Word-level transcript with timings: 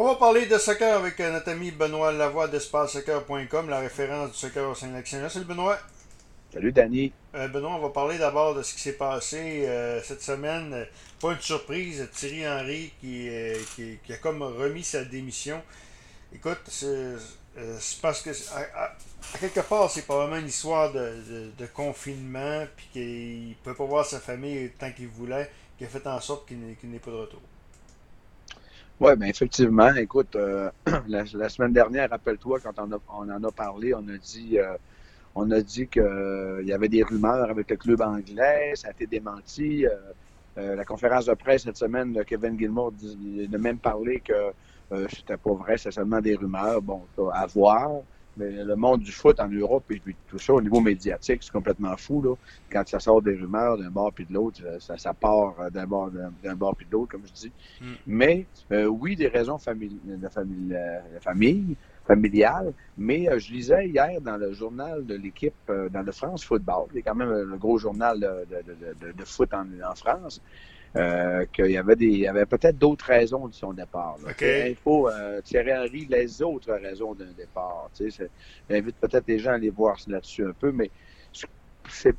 On 0.00 0.04
va 0.04 0.14
parler 0.14 0.46
de 0.46 0.56
soccer 0.58 0.96
avec 0.96 1.18
euh, 1.18 1.32
notre 1.32 1.50
ami 1.50 1.72
Benoît 1.72 2.12
Lavoie 2.12 2.46
d'EspaceSoccer.com, 2.46 3.68
la 3.68 3.80
référence 3.80 4.30
du 4.30 4.36
soccer 4.38 4.70
au 4.70 4.74
Saint-Lac-Saint-Jean. 4.74 5.28
Salut 5.28 5.44
Benoît. 5.44 5.76
Salut 6.52 6.70
Danny. 6.70 7.12
Euh, 7.34 7.48
Benoît, 7.48 7.72
on 7.74 7.80
va 7.80 7.88
parler 7.88 8.16
d'abord 8.16 8.54
de 8.54 8.62
ce 8.62 8.74
qui 8.74 8.80
s'est 8.80 8.92
passé 8.96 9.64
euh, 9.66 10.00
cette 10.04 10.22
semaine. 10.22 10.86
Pas 11.20 11.32
une 11.32 11.40
surprise, 11.40 12.08
Thierry 12.12 12.46
Henry 12.46 12.92
qui, 13.00 13.28
euh, 13.28 13.56
qui, 13.74 13.98
qui 14.04 14.12
a 14.12 14.18
comme 14.18 14.42
remis 14.42 14.84
sa 14.84 15.02
démission. 15.04 15.60
Écoute, 16.32 16.60
c'est 16.68 17.16
parce 18.00 18.22
que 18.22 18.30
à, 18.54 18.84
à- 18.84 18.92
à 19.34 19.38
quelque 19.40 19.60
part, 19.60 19.90
c'est 19.90 20.02
probablement 20.02 20.36
une 20.40 20.46
histoire 20.46 20.92
de, 20.92 21.00
de- 21.28 21.50
de 21.58 21.66
confinement, 21.66 22.64
puis 22.76 22.86
qu'il 22.92 23.48
ne 23.48 23.54
peut 23.64 23.74
pas 23.74 23.84
voir 23.84 24.06
sa 24.06 24.20
famille 24.20 24.70
tant 24.78 24.92
qu'il 24.92 25.08
voulait, 25.08 25.50
qui 25.76 25.84
a 25.84 25.88
fait 25.88 26.06
en 26.06 26.20
sorte 26.20 26.46
qu'il 26.46 26.60
n'est 26.60 26.76
qu'il 26.76 26.88
n'ait 26.90 27.00
pas 27.00 27.10
de 27.10 27.16
retour. 27.16 27.40
Oui, 29.00 29.16
bien 29.16 29.28
effectivement, 29.28 29.94
écoute, 29.94 30.34
euh, 30.36 30.70
la, 31.06 31.24
la 31.32 31.48
semaine 31.48 31.72
dernière, 31.72 32.10
rappelle-toi, 32.10 32.58
quand 32.60 32.78
on, 32.78 32.90
a- 32.92 32.98
on 33.08 33.28
en 33.30 33.44
a 33.44 33.52
parlé, 33.52 33.94
on 33.94 34.06
a 34.08 34.18
dit 34.18 34.58
euh, 34.58 34.76
on 35.34 35.50
a 35.52 35.62
dit 35.62 35.88
qu'il 35.88 36.62
y 36.64 36.72
avait 36.72 36.88
des 36.90 37.02
rumeurs 37.04 37.50
avec 37.50 37.70
le 37.70 37.76
club 37.78 38.00
anglais, 38.02 38.72
ça 38.76 38.88
a 38.88 38.92
été 38.92 39.06
démenti. 39.06 39.86
euh, 39.86 39.92
euh, 40.58 40.76
la 40.76 40.84
conférence 40.84 41.26
de 41.26 41.34
presse 41.34 41.64
cette 41.64 41.76
semaine 41.78 42.12
de 42.12 42.22
Kevin 42.24 42.58
Gilmour 42.58 42.92
a 42.92 43.58
même 43.58 43.80
parlé 43.80 44.20
que 44.20 44.32
euh, 44.92 45.06
c'était 45.10 45.38
pas 45.38 45.54
vrai, 45.54 45.78
c'est 45.78 45.92
seulement 45.92 46.20
des 46.20 46.36
rumeurs. 46.36 46.82
Bon, 46.82 47.08
à 47.32 47.46
voir. 47.46 47.90
Mais 48.38 48.64
le 48.64 48.76
monde 48.76 49.00
du 49.00 49.12
foot 49.12 49.38
en 49.40 49.48
Europe 49.48 49.84
et 49.90 50.00
tout 50.26 50.38
ça, 50.38 50.54
au 50.54 50.60
niveau 50.62 50.80
médiatique, 50.80 51.42
c'est 51.42 51.52
complètement 51.52 51.96
fou. 51.96 52.22
Là. 52.22 52.34
Quand 52.70 52.86
ça 52.86 53.00
sort 53.00 53.20
des 53.22 53.34
rumeurs 53.34 53.76
d'un 53.78 53.90
bord 53.90 54.12
puis 54.12 54.24
de 54.26 54.32
l'autre, 54.32 54.60
ça, 54.80 54.96
ça 54.96 55.12
part 55.14 55.60
euh, 55.60 55.70
d'un 55.70 55.86
bord, 55.86 56.10
d'un 56.10 56.54
bord 56.54 56.76
puis 56.76 56.86
de 56.86 56.92
l'autre, 56.92 57.12
comme 57.12 57.26
je 57.26 57.32
dis. 57.32 57.52
Mm. 57.80 57.92
Mais 58.06 58.46
euh, 58.72 58.86
oui, 58.86 59.16
des 59.16 59.28
raisons 59.28 59.56
famili- 59.56 60.00
de, 60.04 60.28
famille, 60.28 60.74
euh, 60.74 61.16
de 61.16 61.20
famille, 61.20 61.76
familiales. 62.06 62.72
Mais 62.96 63.28
euh, 63.28 63.38
je 63.38 63.52
lisais 63.52 63.88
hier 63.88 64.20
dans 64.20 64.36
le 64.36 64.52
journal 64.52 65.04
de 65.04 65.14
l'équipe, 65.14 65.54
euh, 65.68 65.88
dans 65.88 66.02
le 66.02 66.12
France 66.12 66.44
Football, 66.44 66.88
qui 66.90 66.98
est 66.98 67.02
quand 67.02 67.14
même 67.14 67.28
euh, 67.30 67.44
le 67.44 67.58
gros 67.58 67.78
journal 67.78 68.18
de- 68.20 68.46
de- 69.06 69.12
de 69.12 69.24
foot 69.24 69.52
en, 69.52 69.66
en 69.84 69.94
France, 69.94 70.40
euh, 70.96 71.44
qu'il 71.52 71.70
y 71.70 71.76
avait 71.76 71.96
des, 71.96 72.06
il 72.06 72.18
y 72.18 72.26
avait 72.26 72.46
peut-être 72.46 72.78
d'autres 72.78 73.06
raisons 73.06 73.48
de 73.48 73.54
son 73.54 73.72
départ. 73.72 74.16
Là. 74.24 74.30
OK. 74.30 74.42
Il 74.42 74.76
faut 74.76 75.08
euh, 75.08 75.40
Thierry 75.42 75.72
Henry 75.72 76.06
les 76.08 76.42
autres 76.42 76.72
raisons 76.72 77.14
d'un 77.14 77.32
départ. 77.36 77.90
Tu 77.94 78.10
sais, 78.10 78.30
J'invite 78.68 78.96
peut-être 78.96 79.26
les 79.26 79.38
gens 79.38 79.50
à 79.50 79.54
aller 79.54 79.70
voir 79.70 79.96
là-dessus 80.06 80.46
un 80.46 80.52
peu, 80.52 80.72
mais 80.72 80.90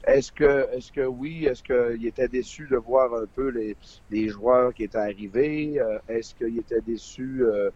est-ce 0.08 0.32
que, 0.32 0.68
est-ce 0.74 0.92
que 0.92 1.06
oui, 1.06 1.46
est-ce 1.46 1.64
qu'il 1.64 2.06
était 2.06 2.28
déçu 2.28 2.68
de 2.70 2.78
voir 2.78 3.14
un 3.14 3.26
peu 3.26 3.50
les, 3.50 3.76
les 4.10 4.28
joueurs 4.28 4.74
qui 4.74 4.84
étaient 4.84 4.98
arrivés? 4.98 5.80
Euh, 5.80 6.00
est-ce 6.08 6.34
qu'il 6.36 6.58
était 6.58 6.82
déçu 6.82 7.44
euh, 7.44 7.70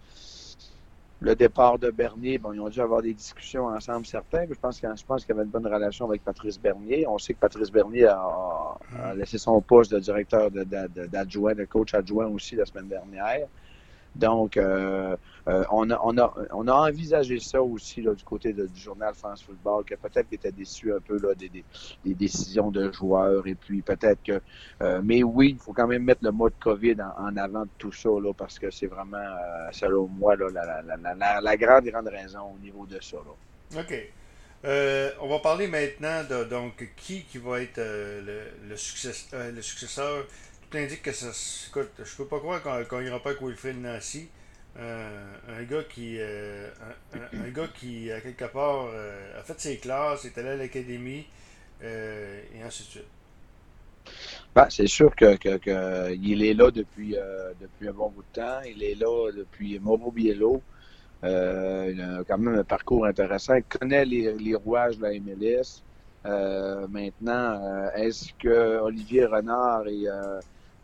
le 1.24 1.36
départ 1.36 1.80
de 1.80 1.90
Bernier? 1.90 2.38
Bon, 2.38 2.52
ils 2.52 2.60
ont 2.60 2.68
dû 2.70 2.82
avoir 2.82 3.02
des 3.02 3.14
discussions 3.14 3.68
ensemble, 3.68 4.06
certains, 4.06 4.46
je 4.46 4.54
pense, 4.60 4.78
qu'il- 4.80 4.90
y 5.30 5.32
avait 5.32 5.44
une 5.44 5.50
bonne 5.50 5.66
relation 5.66 6.06
avec 6.06 6.22
Patrice 6.24 6.60
Bernier. 6.60 7.08
On 7.08 7.18
sait 7.18 7.34
que 7.34 7.40
Patrice 7.40 7.72
Bernier 7.72 8.08
a, 8.08 8.78
laissé 9.16 9.38
son 9.38 9.62
poste 9.62 9.94
de 9.94 10.00
directeur 10.00 10.52
de- 10.52 10.64
de- 10.66 11.08
d'adjoint, 11.08 11.56
de, 11.56 11.64
coach 11.66 11.94
adjoint 11.94 12.28
aussi 12.28 12.56
la 12.56 12.66
semaine 12.66 12.90
dernière. 12.90 13.48
Donc, 14.16 14.58
euh, 14.58 15.18
euh, 15.48 15.64
on, 15.72 15.90
a, 15.90 16.00
on, 16.04 16.18
a, 16.18 16.34
on 16.52 16.68
a 16.68 16.74
envisagé 16.74 17.40
ça 17.40 17.62
aussi 17.62 18.02
du 18.02 18.24
côté 18.24 18.54
du 18.54 18.68
journal 18.76 19.14
France 19.16 19.44
Football, 19.44 19.84
que 19.86 19.96
peut-être 19.96 20.28
qu'il 20.28 20.36
était 20.36 20.52
déçu 20.52 20.94
un 20.94 21.00
peu 21.00 21.18
là, 21.20 21.34
des, 21.34 21.66
décisions 22.14 22.70
de 22.70 22.92
joueurs. 22.92 23.46
Et 23.48 23.56
puis 23.56 23.82
peut-être 23.82 24.22
que. 24.24 24.40
euh, 24.82 25.02
mais 25.04 25.24
oui, 25.24 25.52
il 25.52 25.60
faut 25.60 25.74
quand 25.74 25.88
même 25.88 26.04
mettre 26.04 26.24
le 26.24 26.32
mot 26.32 26.50
de 26.50 26.56
COVID 26.60 26.98
en, 27.18 27.36
avant 27.38 27.64
de 27.64 27.70
tout 27.78 27.92
ça, 27.92 28.10
là, 28.10 28.34
parce 28.34 28.60
que 28.60 28.70
c'est 28.70 28.88
vraiment, 28.88 29.18
selon 29.72 30.08
moi, 30.08 30.36
là, 30.36 30.48
la, 30.54 30.82
la, 30.84 31.14
la, 31.16 31.42
la, 31.42 31.58
grande, 31.58 31.86
grande 31.86 32.08
raison 32.08 32.54
au 32.56 32.60
niveau 32.60 32.86
de 32.86 33.00
ça. 33.02 33.18
Là. 33.18 33.82
OK. 33.82 33.94
On 35.22 35.28
va 35.28 35.40
parler 35.40 35.68
maintenant 35.68 36.24
de 36.30 36.44
donc 36.44 36.94
qui 36.96 37.24
qui 37.24 37.40
va 37.40 37.62
être 37.62 37.78
le, 37.80 38.44
le, 38.70 38.78
success- 38.78 39.34
le 39.34 39.62
successeur. 39.62 40.26
Indique 40.76 41.04
que 41.04 41.12
ça. 41.12 41.28
Écoute, 41.70 41.92
je 42.04 42.16
peux 42.16 42.26
pas 42.26 42.40
croire 42.40 42.64
qu'on 42.64 42.84
qu'on 42.86 43.02
ira 43.02 43.20
pas 43.22 43.30
avec 43.30 43.44
Wilfred 43.44 43.80
Nancy. 43.80 44.28
Euh, 44.80 45.36
un 45.48 45.64
gars 45.66 45.84
qui 45.84 46.18
euh, 46.20 46.68
un, 47.14 47.50
gars 47.50 47.68
qui 47.76 48.12
à 48.12 48.20
quelque 48.22 48.46
part 48.46 48.88
euh, 48.92 49.40
a 49.40 49.44
fait 49.44 49.60
ses 49.60 49.78
classes, 49.78 50.26
est 50.26 50.36
allé 50.40 50.50
à 50.50 50.56
l'académie 50.56 51.28
et 51.84 52.64
ainsi 52.66 52.84
de 52.84 52.88
suite. 52.88 53.06
Ben, 54.56 54.66
c'est 54.70 54.88
sûr 54.88 55.16
que, 55.16 55.36
que, 55.36 56.12
il 56.16 56.44
est 56.44 56.56
là 56.56 56.72
depuis, 56.72 57.16
depuis 57.62 57.90
un 57.90 57.94
bon 57.94 58.10
bout 58.10 58.24
de 58.34 58.42
temps. 58.42 58.62
Il 58.66 58.82
est 58.84 58.96
là 58.96 59.32
depuis 59.32 59.78
Mauro 59.80 60.12
Biello. 60.12 60.62
Il 61.24 61.30
a 61.30 62.24
quand 62.28 62.38
même 62.40 62.60
un 62.60 62.64
parcours 62.64 63.06
intéressant. 63.06 63.56
Il 63.56 63.64
connaît 63.64 64.06
les, 64.06 64.34
les 64.34 64.56
rouages 64.56 64.98
de 64.98 65.04
la 65.04 65.12
MLS. 65.20 65.84
Maintenant, 66.90 67.92
est-ce 67.96 68.34
que 68.40 68.80
Olivier 68.80 69.26
Renard 69.26 69.88
et 69.88 70.08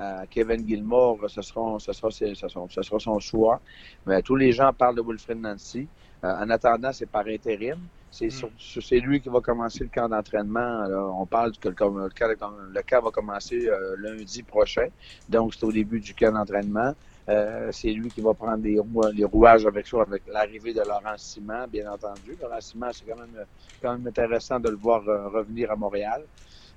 euh, 0.02 0.26
Kevin 0.30 0.68
Gilmore, 0.68 1.30
ce 1.30 1.42
sera, 1.42 1.78
ce, 1.80 1.92
sera, 1.94 2.12
ce, 2.12 2.34
sera, 2.34 2.66
ce 2.70 2.82
sera 2.82 3.00
son 3.00 3.20
choix? 3.20 3.62
Mais 4.06 4.22
tous 4.22 4.36
les 4.36 4.52
gens 4.52 4.72
parlent 4.74 4.96
de 4.96 5.02
Wilfred 5.02 5.40
Nancy. 5.40 5.90
Euh, 6.24 6.28
en 6.28 6.50
attendant, 6.50 6.92
c'est 6.92 7.06
par 7.10 7.26
intérim. 7.28 7.80
C'est 8.12 8.28
Mm. 8.28 8.32
sur- 8.58 8.84
c'est 8.84 9.00
lui 9.00 9.22
qui 9.22 9.30
va 9.30 9.40
commencer 9.40 9.84
le 9.84 9.90
camp 9.90 10.10
d'entraînement. 10.10 10.84
On 11.20 11.26
parle 11.28 11.52
que 11.58 11.70
le, 11.70 11.76
camp- 11.76 11.94
le 11.96 12.10
camp, 12.10 12.52
le 12.74 12.82
camp 12.82 13.02
va 13.04 13.12
commencer 13.12 13.68
euh, 13.68 13.96
lundi 14.00 14.42
prochain. 14.44 14.88
Donc, 15.28 15.54
c'est 15.54 15.64
au 15.66 15.72
début 15.72 16.00
du 16.00 16.16
camp 16.16 16.32
d'entraînement. 16.34 16.94
Euh, 17.30 17.70
c'est 17.72 17.92
lui 17.92 18.12
qui 18.12 18.22
va 18.22 18.34
prendre 18.34 18.64
les, 18.64 18.80
rou- 18.80 19.06
les 19.14 19.24
rouages 19.24 19.64
avec 19.68 19.86
ça, 19.86 20.02
avec 20.02 20.24
l'arrivée 20.26 20.74
de 20.74 20.80
Laurent 20.82 21.16
Simon, 21.18 21.68
bien 21.68 21.92
entendu. 21.92 22.36
Laurent 22.42 22.60
Simon, 22.60 22.92
c'est 22.92 23.06
quand 23.06 23.18
même, 23.18 23.46
quand 23.80 23.92
même 23.92 24.08
intéressant 24.08 24.60
de 24.60 24.70
le 24.70 24.78
voir 24.78 25.08
euh, 25.08 25.28
revenir 25.30 25.70
à 25.72 25.76
Montréal. 25.76 26.26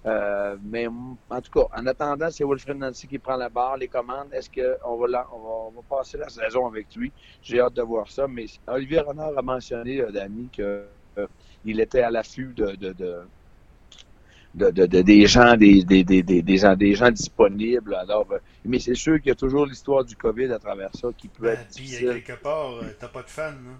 Euh, 0.04 0.56
mais 0.64 0.86
en 0.88 1.40
tout 1.40 1.50
cas, 1.52 1.66
en 1.76 1.86
attendant, 1.86 2.28
c'est 2.30 2.44
Wilfred 2.44 2.76
Nancy 2.76 3.06
qui 3.06 3.18
prend 3.18 3.36
la 3.36 3.48
barre, 3.48 3.76
les 3.76 3.86
commandes. 3.88 4.32
Est-ce 4.32 4.50
qu'on 4.50 4.96
va, 4.96 5.06
la- 5.06 5.26
on 5.32 5.38
va, 5.38 5.48
on 5.68 5.70
va 5.70 5.82
passer 5.88 6.18
la 6.18 6.28
saison 6.28 6.66
avec 6.66 6.94
lui? 6.96 7.12
J'ai 7.40 7.60
hâte 7.60 7.74
de 7.74 7.82
voir 7.82 8.10
ça. 8.10 8.26
Mais 8.26 8.46
Olivier 8.66 9.00
Renard 9.00 9.36
a 9.38 9.42
mentionné, 9.42 10.00
euh, 10.00 10.10
Danny, 10.10 10.48
que 10.56 10.86
euh, 11.18 11.26
il 11.64 11.78
était 11.80 12.00
à 12.02 12.10
l'affût 12.10 12.52
de, 12.56 12.72
de, 12.74 12.92
de, 12.92 13.20
de, 14.54 14.70
de- 14.70 14.86
de- 14.86 15.02
des 15.02 15.26
gens, 15.26 15.56
des, 15.56 15.84
des, 15.84 16.02
des, 16.04 16.22
des, 16.22 16.42
des 16.42 16.56
gens, 16.56 16.74
des 16.74 16.94
gens 16.94 17.10
disponibles. 17.10 17.94
Alors, 17.94 18.26
mais 18.64 18.80
c'est 18.80 18.94
sûr 18.96 19.18
qu'il 19.18 19.28
y 19.28 19.32
a 19.32 19.36
toujours 19.36 19.66
l'histoire 19.66 20.04
du 20.04 20.16
COVID 20.16 20.52
à 20.52 20.58
travers 20.58 20.90
ça 20.94 21.08
qui 21.16 21.28
peut 21.28 21.44
Ben, 21.44 21.52
être 21.52 21.66
Puis 21.74 21.84
difficile. 21.84 22.22
quelque 22.24 22.42
part, 22.42 22.72
t'as 22.98 23.08
pas 23.08 23.22
de 23.22 23.30
fans. 23.30 23.42
Hein? 23.52 23.78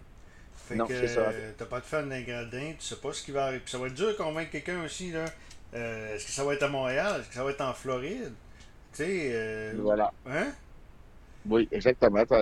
Fait 0.55 0.77
Non, 0.77 0.87
que 0.87 0.95
c'est 0.95 1.09
ça. 1.09 1.33
t'as 1.59 1.65
pas 1.67 1.81
de 1.81 1.85
fans 1.85 2.07
d'un 2.07 2.23
gradin, 2.23 2.73
tu 2.79 2.85
sais 2.87 2.97
pas 2.97 3.13
ce 3.13 3.23
qui 3.25 3.33
va 3.33 3.47
arriver. 3.47 3.61
Puis 3.65 3.73
ça 3.73 3.79
va 3.79 3.89
être 3.89 3.95
dur 3.95 4.07
de 4.09 4.13
convaincre 4.13 4.51
quelqu'un 4.53 4.85
aussi. 4.85 5.11
là. 5.11 5.25
Euh, 5.75 6.15
Est-ce 6.15 6.27
que 6.27 6.33
ça 6.33 6.45
va 6.45 6.55
être 6.55 6.63
à 6.65 6.69
Montréal? 6.69 7.21
Est-ce 7.21 7.29
que 7.29 7.35
ça 7.35 7.45
va 7.45 7.51
être 7.51 7.61
en 7.63 7.73
Floride? 7.73 8.33
Tu 8.93 9.05
sais. 9.05 9.31
euh, 9.33 9.73
Voilà. 9.79 10.13
Hein? 10.27 10.49
Oui, 11.49 11.69
exactement. 11.73 12.25
Tu 12.27 12.35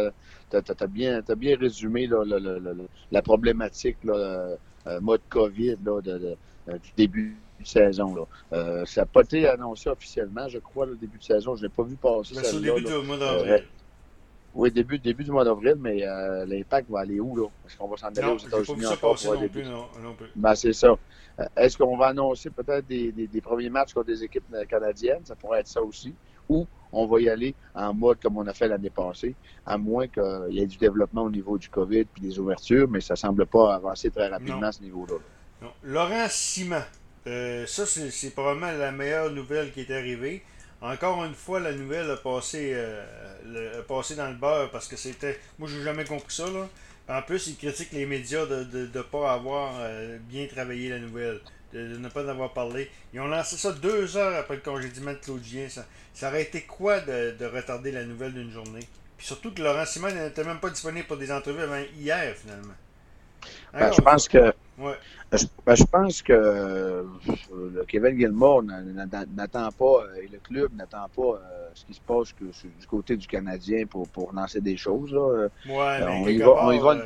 as, 0.56 0.86
bien, 0.88 1.22
t'as 1.22 1.34
bien 1.36 1.56
résumé 1.56 2.06
là, 2.06 2.24
le- 2.24 2.38
le- 2.38 2.58
le- 2.58 2.72
le- 2.74 2.88
la 3.12 3.22
problématique 3.22 3.96
là, 4.04 4.14
euh, 4.14 4.56
euh, 4.88 5.00
mode 5.00 5.22
COVID 5.28 5.76
là, 5.84 6.00
de, 6.02 6.18
de- 6.18 6.36
du 6.78 6.90
début 6.96 7.36
de 7.60 7.66
saison. 7.66 8.14
Là. 8.14 8.22
Euh, 8.52 8.84
ça 8.84 9.02
n'a 9.02 9.06
pas 9.06 9.22
été 9.22 9.48
annoncé 9.48 9.88
officiellement, 9.88 10.48
je 10.48 10.58
crois, 10.58 10.86
le 10.86 10.96
début 10.96 11.18
de 11.18 11.22
saison. 11.24 11.54
Je 11.56 11.62
ne 11.62 11.68
l'ai 11.68 11.72
pas 11.74 11.82
vu 11.84 11.96
passer. 11.96 12.34
Ben, 12.34 12.42
c'est 12.44 12.56
au 12.56 12.60
début 12.60 12.84
du 12.84 13.06
mois 13.06 13.16
d'avril. 13.16 13.64
Oui, 14.54 14.70
début, 14.72 14.98
début 14.98 15.22
du 15.22 15.30
mois 15.30 15.44
d'avril, 15.44 15.76
mais 15.78 16.04
euh, 16.04 16.44
l'impact 16.44 16.90
va 16.90 17.00
aller 17.00 17.20
où, 17.20 17.36
là? 17.36 17.46
Est-ce 17.66 17.76
qu'on 17.76 17.86
va 17.88 17.96
s'en 17.96 18.08
aller 18.08 18.22
non, 18.22 18.34
aux 18.34 18.38
États-Unis 18.38 18.86
encore 18.86 19.16
pour 19.16 19.34
non 19.34 19.48
plus. 19.48 19.64
Non, 19.64 19.86
non 20.02 20.14
plus. 20.14 20.26
Ben, 20.34 20.54
c'est 20.56 20.72
ça. 20.72 20.88
Euh, 21.38 21.44
Est-ce 21.56 21.78
qu'on 21.78 21.96
va 21.96 22.06
annoncer 22.08 22.50
peut-être 22.50 22.86
des, 22.86 23.12
des, 23.12 23.28
des 23.28 23.40
premiers 23.40 23.70
matchs 23.70 23.94
contre 23.94 24.08
des 24.08 24.24
équipes 24.24 24.44
euh, 24.54 24.64
canadiennes? 24.64 25.24
Ça 25.24 25.36
pourrait 25.36 25.60
être 25.60 25.68
ça 25.68 25.80
aussi. 25.80 26.14
Ou 26.48 26.66
on 26.92 27.06
va 27.06 27.20
y 27.20 27.28
aller 27.28 27.54
en 27.76 27.94
mode 27.94 28.18
comme 28.20 28.38
on 28.38 28.46
a 28.48 28.52
fait 28.52 28.66
l'année 28.66 28.90
passée, 28.90 29.36
à 29.64 29.78
moins 29.78 30.08
qu'il 30.08 30.48
y 30.50 30.60
ait 30.60 30.66
du 30.66 30.78
développement 30.78 31.22
au 31.22 31.30
niveau 31.30 31.56
du 31.56 31.68
COVID 31.68 32.06
puis 32.06 32.20
des 32.22 32.36
ouvertures, 32.40 32.88
mais 32.88 33.00
ça 33.00 33.14
semble 33.14 33.46
pas 33.46 33.72
avancer 33.76 34.10
très 34.10 34.26
rapidement 34.26 34.60
Non. 34.60 34.66
à 34.66 34.72
ce 34.72 34.82
niveau-là. 34.82 35.14
Laurent 35.84 36.26
Simon. 36.28 36.82
Euh, 37.28 37.66
ça, 37.66 37.86
c'est 37.86 38.10
c'est 38.10 38.30
probablement 38.30 38.72
la 38.72 38.90
meilleure 38.90 39.30
nouvelle 39.30 39.70
qui 39.72 39.82
est 39.82 39.90
arrivée. 39.94 40.42
Encore 40.82 41.24
une 41.24 41.34
fois, 41.34 41.60
la 41.60 41.72
nouvelle 41.72 42.10
a 42.10 42.16
passé, 42.16 42.72
euh, 42.74 43.04
le- 43.46 43.80
a 43.80 43.82
passé 43.82 44.14
dans 44.14 44.28
le 44.28 44.34
beurre 44.34 44.70
parce 44.70 44.88
que 44.88 44.96
c'était. 44.96 45.38
Moi, 45.58 45.68
j'ai 45.70 45.82
jamais 45.82 46.04
compris 46.04 46.34
ça. 46.34 46.46
Là. 46.46 46.68
En 47.08 47.22
plus, 47.22 47.48
ils 47.48 47.56
critiquent 47.56 47.92
les 47.92 48.06
médias 48.06 48.46
de 48.46 48.88
ne 48.94 49.02
pas 49.02 49.32
avoir 49.32 49.74
euh, 49.80 50.16
bien 50.20 50.46
travaillé 50.46 50.88
la 50.88 50.98
nouvelle, 50.98 51.40
de, 51.74 51.88
de 51.94 51.98
ne 51.98 52.08
pas 52.08 52.24
en 52.24 52.28
avoir 52.28 52.52
parlé. 52.52 52.88
Ils 53.12 53.20
ont 53.20 53.28
lancé 53.28 53.56
ça 53.56 53.72
deux 53.72 54.16
heures 54.16 54.36
après 54.38 54.54
le 54.54 54.62
congédiement 54.62 55.12
de 55.12 55.18
Claudien. 55.18 55.68
Ça, 55.68 55.84
ça 56.14 56.28
aurait 56.28 56.42
été 56.42 56.62
quoi 56.62 57.00
de, 57.00 57.32
de 57.38 57.44
retarder 57.46 57.92
la 57.92 58.04
nouvelle 58.04 58.32
d'une 58.32 58.50
journée? 58.52 58.86
Puis 59.18 59.26
surtout 59.26 59.52
que 59.52 59.60
Laurent 59.60 59.84
Simon 59.84 60.12
n'était 60.14 60.44
même 60.44 60.60
pas 60.60 60.70
disponible 60.70 61.06
pour 61.06 61.18
des 61.18 61.30
entrevues 61.30 61.62
avant 61.62 61.82
hier, 61.98 62.34
finalement. 62.36 62.74
Ben, 63.72 63.92
je 63.92 64.00
pense 64.00 64.28
que. 64.28 64.52
Ben, 65.30 65.76
je, 65.76 65.84
pense 65.84 66.22
que 66.22 66.32
euh, 66.32 67.04
Kevin 67.86 68.18
Gilmore 68.18 68.62
n'attend 68.62 69.70
pas, 69.72 70.04
et 70.22 70.28
le 70.28 70.38
club 70.38 70.70
n'attend 70.74 71.08
pas 71.14 71.40
ce 71.74 71.84
qui 71.84 71.94
se 71.94 72.00
passe 72.00 72.34
du 72.34 72.86
côté 72.86 73.16
du 73.16 73.26
Canadien 73.26 73.86
pour, 73.86 74.08
pour 74.08 74.32
lancer 74.32 74.60
des 74.60 74.76
choses. 74.76 75.12
Là. 75.12 75.48
Ouais, 75.66 75.98
mais 76.00 76.06
on, 76.06 76.28
y 76.28 76.38
va, 76.38 76.64
on 76.64 76.72
y 76.72 76.78
va. 76.78 76.96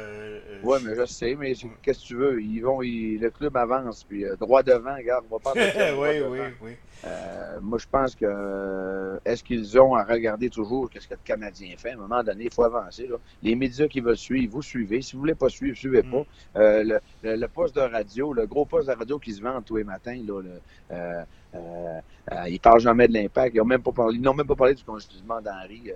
Oui, 0.64 0.78
mais 0.84 0.94
je 0.94 1.04
sais, 1.04 1.36
mais 1.38 1.54
qu'est-ce 1.82 2.00
que 2.00 2.06
tu 2.06 2.16
veux? 2.16 2.42
Ils 2.42 2.60
vont, 2.60 2.80
le 2.80 3.28
club 3.28 3.56
avance, 3.56 4.04
puis 4.04 4.24
euh, 4.24 4.36
droit 4.36 4.62
devant, 4.62 4.96
regarde, 4.96 5.24
on 5.30 5.36
va 5.36 5.40
pas. 5.40 5.52
oui, 5.98 6.20
oui, 6.28 6.38
oui. 6.62 6.70
Euh, 7.06 7.58
moi, 7.60 7.78
je 7.78 7.86
pense 7.90 8.14
que 8.14 8.24
euh, 8.26 9.18
est-ce 9.24 9.44
qu'ils 9.44 9.78
ont 9.78 9.94
à 9.94 10.04
regarder 10.04 10.48
toujours 10.48 10.88
ce 10.94 11.06
que 11.06 11.14
le 11.14 11.20
Canadien 11.24 11.74
fait? 11.76 11.90
À 11.90 11.94
un 11.94 11.96
moment 11.96 12.22
donné, 12.22 12.44
il 12.44 12.52
faut 12.52 12.64
avancer. 12.64 13.06
Là. 13.06 13.16
Les 13.42 13.54
médias 13.54 13.88
qui 13.88 14.00
veulent 14.00 14.16
suivre, 14.16 14.52
vous 14.52 14.62
suivez. 14.62 15.02
Si 15.02 15.12
vous 15.12 15.20
voulez 15.20 15.34
pas 15.34 15.48
suivre, 15.48 15.76
suivez 15.76 16.02
pas. 16.02 16.20
Mm. 16.20 16.24
Le, 16.54 17.00
le, 17.22 17.48
poste 17.48 17.76
de 17.76 17.82
radio, 17.82 18.32
le 18.32 18.46
gros 18.46 18.64
poste 18.64 18.88
de 18.88 18.94
radio 18.94 19.18
qui 19.18 19.32
se 19.32 19.42
vend 19.42 19.60
tous 19.60 19.76
les 19.76 19.84
matins, 19.84 20.18
là, 20.26 20.40
le, 20.40 21.24
euh, 21.54 22.00
euh, 22.32 22.48
ils 22.48 22.60
parlent 22.60 22.80
jamais 22.80 23.08
de 23.08 23.12
l'impact. 23.12 23.54
Ils 23.54 23.58
n'ont 23.58 23.64
même 23.64 23.82
pas 23.82 23.92
parlé, 23.92 24.18
même 24.18 24.46
pas 24.46 24.54
parlé 24.54 24.74
du 24.74 24.84
congédiement 24.84 25.40
d'Henri. 25.40 25.90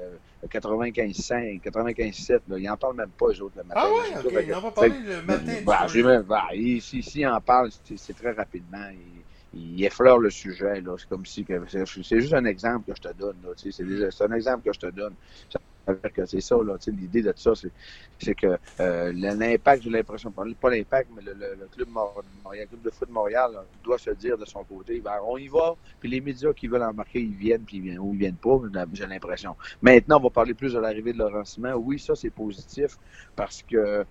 95-5, 0.47 1.61
95-7. 1.63 2.41
Ils 2.57 2.65
n'en 2.65 2.77
parlent 2.77 2.97
même 2.97 3.11
pas, 3.11 3.27
eux 3.27 3.43
autres, 3.43 3.57
le 3.57 3.65
matin. 3.65 3.81
Ah 3.83 3.91
ouais, 3.91 4.45
Ils 4.45 4.51
n'ont 4.51 4.63
pas 4.63 4.71
parlé 4.71 4.91
le 4.91 5.23
matin. 5.23 5.53
Bah, 5.65 5.87
bah, 6.23 6.45
ici, 6.55 6.99
ici, 6.99 7.27
en 7.27 7.41
parle, 7.41 7.71
c'est 7.97 8.17
très 8.17 8.33
rapidement. 8.33 8.87
Il, 9.55 9.83
effleure 9.83 10.19
le 10.19 10.31
sujet. 10.31 10.83
C'est 10.99 11.09
comme 11.09 11.25
si. 11.25 11.47
C'est 11.69 12.21
juste 12.21 12.35
un 12.35 12.45
exemple 12.45 12.91
que 12.91 12.97
je 12.97 13.09
te 13.09 13.15
donne. 13.15 13.37
C'est 13.57 14.25
un 14.25 14.33
exemple 14.33 14.65
que 14.65 14.73
je 14.73 14.81
te 14.81 14.91
donne 14.91 15.15
c'est 16.27 16.41
ça, 16.41 16.57
l'idée 16.89 17.23
de 17.23 17.33
ça, 17.37 17.53
c'est 18.19 18.35
que 18.35 18.59
euh, 18.81 19.13
l'impact, 19.15 19.83
j'ai 19.83 19.91
l'impression, 19.91 20.31
pas 20.31 20.71
l'impact, 20.71 21.11
mais 21.15 21.23
le, 21.23 21.67
club 21.75 21.89
Montréal, 21.89 22.25
le 22.63 22.67
club 22.67 22.83
de 22.83 22.91
foot 22.91 23.09
de 23.09 23.13
Montréal 23.13 23.51
doit 23.83 23.99
se 23.99 24.11
dire 24.11 24.37
de 24.37 24.45
son 24.45 24.65
côté, 24.65 25.01
ben, 25.01 25.19
on 25.25 25.37
y 25.39 25.49
va, 25.49 25.77
puis 26.01 26.09
les 26.09 26.21
médias 26.21 26.53
qui 26.53 26.67
veulent 26.67 26.83
embarquer, 26.83 27.21
ils 27.21 27.35
viennent, 27.35 27.63
puis 27.63 27.79
ils 27.79 27.83
viennent, 27.83 27.99
ou 27.99 28.13
ils 28.13 28.19
viennent 28.19 28.35
pas, 28.35 28.61
j'ai 28.93 29.07
l'impression. 29.07 29.57
Maintenant, 29.83 30.19
on 30.19 30.25
va 30.25 30.31
parler 30.31 30.55
plus 30.55 30.73
de 30.73 30.79
l'arrivée 30.79 31.13
de 31.13 31.19
Laurent 31.19 31.45
Simon. 31.45 31.75
Oui, 31.75 31.99
ça, 31.99 32.15
c'est 32.15 32.31
positif, 32.31 32.99
parce 33.37 33.63
que 33.63 34.05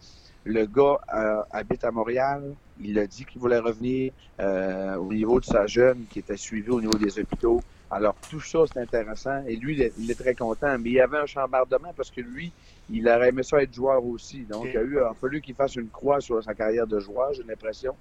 le 0.47 0.65
gars 0.65 0.97
euh, 1.13 1.41
habite 1.51 1.83
à 1.83 1.91
Montréal. 1.91 2.55
Il 2.79 2.97
a 2.99 3.07
dit 3.07 3.25
qu'il 3.25 3.41
voulait 3.41 3.59
revenir 3.59 4.13
euh, 4.39 4.95
au 4.95 5.11
niveau 5.11 5.39
de 5.39 5.45
sa 5.45 5.67
jeune 5.67 6.05
qui 6.09 6.19
était 6.19 6.37
suivie 6.37 6.69
au 6.69 6.79
niveau 6.79 6.97
des 6.97 7.19
hôpitaux. 7.19 7.61
Alors, 7.89 8.15
tout 8.29 8.41
ça, 8.41 8.59
c'est 8.71 8.79
intéressant. 8.79 9.43
Et 9.47 9.55
lui, 9.55 9.91
il 9.97 10.11
est, 10.11 10.15
très 10.15 10.35
content. 10.35 10.77
Mais 10.79 10.89
il 10.89 10.95
y 10.95 11.01
avait 11.01 11.19
un 11.19 11.25
chambardement 11.25 11.93
parce 11.95 12.11
que 12.11 12.21
lui, 12.21 12.51
il 12.89 13.07
aurait 13.07 13.29
aimé 13.29 13.43
ça 13.43 13.61
être 13.61 13.73
joueur 13.73 14.03
aussi. 14.05 14.41
Donc, 14.41 14.67
il 14.71 14.77
a, 14.77 14.81
eu, 14.81 14.93
il 14.93 14.99
a 14.99 15.13
fallu 15.13 15.41
qu'il 15.41 15.55
fasse 15.55 15.75
une 15.75 15.89
croix 15.89 16.19
sur 16.19 16.43
sa 16.43 16.53
carrière 16.53 16.87
de 16.87 16.99
joueur, 16.99 17.33
j'ai 17.33 17.43
l'impression 17.43 17.95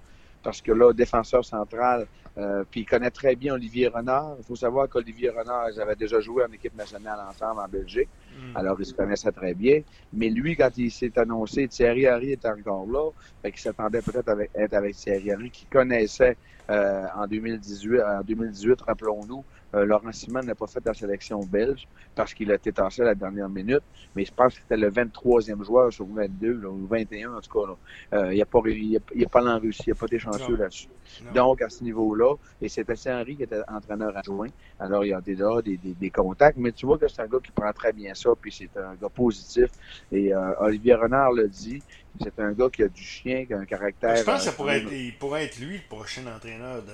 parce 0.47 0.63
que 0.63 0.71
là, 0.71 0.93
défenseur 0.93 1.45
central, 1.45 2.07
euh, 2.39 2.63
puis 2.71 2.83
il 2.83 2.85
connaît 2.87 3.11
très 3.11 3.35
bien 3.35 3.55
Olivier 3.55 3.89
Renard. 3.89 4.37
Il 4.39 4.45
faut 4.45 4.55
savoir 4.55 4.89
qu'Olivier 4.89 5.31
Renard, 5.31 5.71
ils 5.73 5.81
avaient 5.81 5.97
déjà 5.97 6.21
joué 6.21 6.45
en 6.45 6.53
équipe 6.53 6.77
nationale 6.77 7.19
ensemble 7.29 7.61
en 7.61 7.67
Belgique. 7.67 8.09
Mm. 8.31 8.57
Alors, 8.57 8.77
ils 8.79 8.87
se 8.87 8.95
connaissaient 8.95 9.33
très 9.33 9.55
bien. 9.55 9.81
Mais 10.13 10.29
lui, 10.29 10.55
quand 10.55 10.71
il 10.77 10.93
s'est 10.93 11.19
annoncé, 11.19 11.67
Thierry 11.67 12.09
Henry 12.09 12.31
était 12.33 12.49
encore 12.49 12.87
là. 12.87 13.11
Fait 13.43 13.51
qu'il 13.51 13.61
s'attendait 13.61 14.03
peut-être 14.03 14.29
à 14.29 14.37
être 14.55 14.75
avec 14.75 14.95
Thierry 14.95 15.35
Henry, 15.35 15.51
qui 15.51 15.67
connaissait 15.67 16.37
euh, 16.71 17.07
en 17.17 17.27
2018, 17.27 18.01
en 18.03 18.21
2018, 18.23 18.83
rappelons-nous, 18.83 19.43
euh, 19.77 19.85
Laurent 19.85 20.13
Simon 20.13 20.43
n'a 20.43 20.55
pas 20.55 20.67
fait 20.67 20.85
la 20.85 20.95
sélection 20.95 21.41
belge 21.41 21.87
parce 22.15 22.33
qu'il 22.35 22.51
a 22.51 22.55
été 22.55 22.73
tassé 22.73 23.03
à 23.03 23.07
la 23.07 23.15
dernière 23.15 23.49
minute, 23.49 23.83
mais 24.15 24.25
je 24.25 24.33
pense 24.33 24.55
que 24.55 24.61
c'était 24.63 24.77
le 24.77 24.91
23e 24.91 25.63
joueur 25.65 25.93
sur 25.93 26.07
22, 26.07 26.65
ou 26.67 26.87
21 26.87 27.35
en 27.35 27.41
tout 27.41 27.51
cas. 27.51 27.73
Euh, 28.17 28.35
il 28.35 28.39
n'a 28.39 28.47
pas, 28.47 28.61
il 28.67 28.97
a, 29.25 29.29
pas 29.29 29.45
en 29.45 29.59
Russie, 29.59 29.85
il 29.87 29.91
n'a 29.91 29.95
pas 29.97 30.07
été 30.07 30.19
chanceux 30.19 30.57
là-dessus. 30.57 30.89
Donc, 31.35 31.63
à 31.63 31.69
ce 31.69 31.85
niveau-là, 31.85 32.35
et 32.61 32.69
c'était 32.69 32.95
Henry 33.07 33.37
qui 33.37 33.43
était 33.43 33.61
entraîneur 33.69 34.17
adjoint, 34.17 34.49
alors 34.81 35.05
il 35.05 35.09
y 35.09 35.13
a 35.13 35.21
déjà 35.21 35.47
des, 35.63 35.77
des, 35.77 36.11
contacts, 36.11 36.57
mais 36.57 36.73
tu 36.73 36.87
vois 36.87 36.99
que 36.99 37.09
c'est 37.09 37.23
un 37.23 37.27
gars 37.27 37.39
qui 37.43 37.53
prend 37.53 37.73
très 37.73 37.93
bien 37.93 38.15
ça, 38.15 38.31
puis 38.41 38.53
c'est 38.53 38.77
un 38.79 38.95
gars 38.95 39.09
positif. 39.09 39.71
Et 40.11 40.35
euh, 40.35 40.53
Olivier 40.61 40.95
Renard 40.95 41.33
le 41.33 41.49
dit, 41.49 41.83
c'est 42.21 42.39
un 42.41 42.53
gars 42.53 42.71
qui 42.71 42.83
a 42.83 42.89
du 42.89 43.03
chien, 43.03 43.45
qui 43.45 43.53
a 43.53 43.59
un 43.59 43.65
caractère. 43.67 44.17
Je 44.17 44.23
pense 44.23 44.39
que 44.39 44.45
ça 44.51 44.53
pourrait 44.53 44.79
être, 44.79 44.93
il 44.93 45.17
pourrait 45.19 45.45
être 45.45 45.59
lui 45.59 45.77
le 45.77 45.89
prochain 45.89 46.23
entraîneur 46.35 46.83
de, 46.83 46.93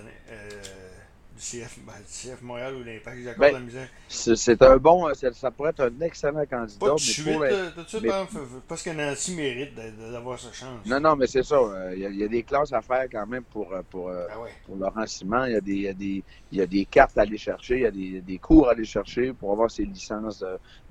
CF, 1.43 1.81
ben, 1.85 1.93
CF 2.07 2.41
Montréal 2.43 2.77
ou 2.77 2.85
l'Impact, 2.85 3.19
j'accorde 3.19 3.41
ben, 3.41 3.53
la 3.55 3.61
misère. 3.61 3.89
C'est 4.09 4.63
un 4.63 4.77
bon, 4.77 5.13
ça 5.13 5.51
pourrait 5.51 5.71
être 5.71 5.81
un 5.81 6.01
excellent 6.01 6.47
candidat. 6.47 6.79
Pas 6.79 6.95
de 6.95 7.01
suite, 7.01 7.27
euh, 7.27 7.71
tout 7.75 7.83
de 7.83 7.89
suite, 7.89 8.13
hein, 8.13 8.29
parce 8.69 8.83
que 8.83 8.91
Nancy 8.91 9.35
mérite 9.35 9.75
d'avoir 9.75 10.39
sa 10.39 10.53
chance. 10.53 10.87
Non, 10.87 11.01
non, 11.01 11.17
mais 11.17 11.27
c'est 11.27 11.43
ça. 11.43 11.57
Euh, 11.57 11.95
il 11.97 12.17
y, 12.17 12.23
a 12.23 12.29
des 12.29 12.45
classes 12.45 12.73
à 12.73 12.81
faire 12.81 13.07
quand 13.11 13.27
même 13.27 13.43
pour, 13.43 13.73
euh, 13.73 13.83
pour, 13.91 14.09
ah 14.11 14.35
pour 14.65 14.77
Laurent 14.77 15.05
Simon. 15.07 15.47
Il 15.47 15.53
y, 15.53 15.57
a 15.57 15.61
des, 15.61 15.73
il, 15.73 15.83
y 15.83 15.89
a 15.89 15.95
des, 15.95 16.25
il 16.53 16.59
y 16.59 16.63
a 16.63 16.67
des 16.67 16.85
cartes 16.85 17.19
à 17.19 17.23
aller 17.23 17.39
chercher, 17.39 17.75
il 17.75 17.83
y 17.83 17.87
a 17.87 17.91
des, 17.91 18.21
des 18.21 18.39
cours 18.39 18.69
à 18.69 18.73
aller 18.73 18.85
chercher 18.85 19.33
pour 19.33 19.51
avoir 19.51 19.69
ses 19.69 19.85
licences, 19.85 20.45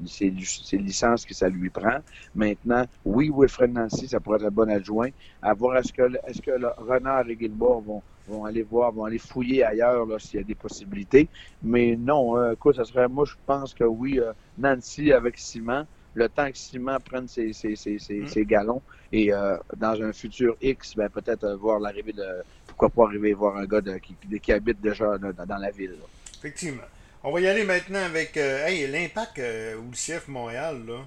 ses, 0.06 0.34
ses, 0.44 0.78
licences 0.78 1.26
que 1.26 1.34
ça 1.34 1.48
lui 1.48 1.70
prend. 1.70 2.00
Maintenant, 2.36 2.86
oui, 3.06 3.32
Wilfred 3.34 3.72
Nancy, 3.72 4.10
ça 4.10 4.20
pourrait 4.20 4.40
être 4.40 4.48
un 4.48 4.52
bon 4.52 4.70
adjoint. 4.70 5.12
À 5.42 5.54
voir 5.54 5.78
est-ce 5.78 5.94
que, 5.94 6.12
est-ce 6.28 6.42
que 6.42 6.52
le 6.52 6.68
Renard 6.78 7.30
et 7.30 7.38
Gilbert 7.40 7.80
vont 7.80 8.02
vont 8.28 8.46
aller 8.46 8.64
voir, 8.64 8.92
vont 8.92 9.06
aller 9.06 9.18
fouiller 9.18 9.64
ailleurs 9.64 10.08
s'il 10.20 10.40
y 10.40 10.44
a 10.44 10.46
des 10.46 10.56
possibilités. 10.56 11.28
Mais 11.64 11.96
non, 11.96 12.38
euh, 12.38 12.56
quoi, 12.56 12.74
ça 12.74 12.86
serait, 12.86 13.08
moi, 13.08 13.26
je 13.26 13.36
pense 13.46 13.74
que 13.74 13.84
oui, 13.84 14.20
euh, 14.20 14.34
Nancy 14.58 15.12
avec 15.12 15.38
Simon, 15.38 15.86
le 16.14 16.28
temps 16.28 16.50
que 16.50 16.58
Simon 16.58 16.98
prenne 17.04 17.28
ses, 17.28 17.54
ses, 17.54 17.76
ses, 17.76 17.98
ses, 18.00 18.22
mm. 18.22 18.46
galons 18.46 18.82
et 19.12 19.34
euh, 19.34 19.58
dans 19.78 20.02
un 20.02 20.14
futur 20.14 20.56
X, 20.62 20.96
ben, 20.96 21.10
peut-être 21.10 21.54
voir 21.54 21.80
l'arrivée 21.80 22.14
de. 22.14 22.26
Pourquoi 22.68 22.90
pas 22.90 23.04
arriver 23.06 23.34
voir 23.34 23.58
un 23.58 23.66
gars 23.66 23.82
qui, 24.00 24.16
qui, 24.40 24.52
habite 24.52 24.82
déjà 24.82 25.18
dans, 25.18 25.58
la 25.58 25.72
ville. 25.72 25.96
Effectivement. 26.38 26.84
On 27.24 27.32
va 27.32 27.42
y 27.42 27.48
aller 27.48 27.64
maintenant 27.64 28.04
avec 28.04 28.38
hey, 28.38 28.88
l'impact 28.88 29.38
ou 29.38 29.90
le 29.90 29.96
CF 29.96 30.28
Montréal. 30.30 30.82
Là. 30.88 31.06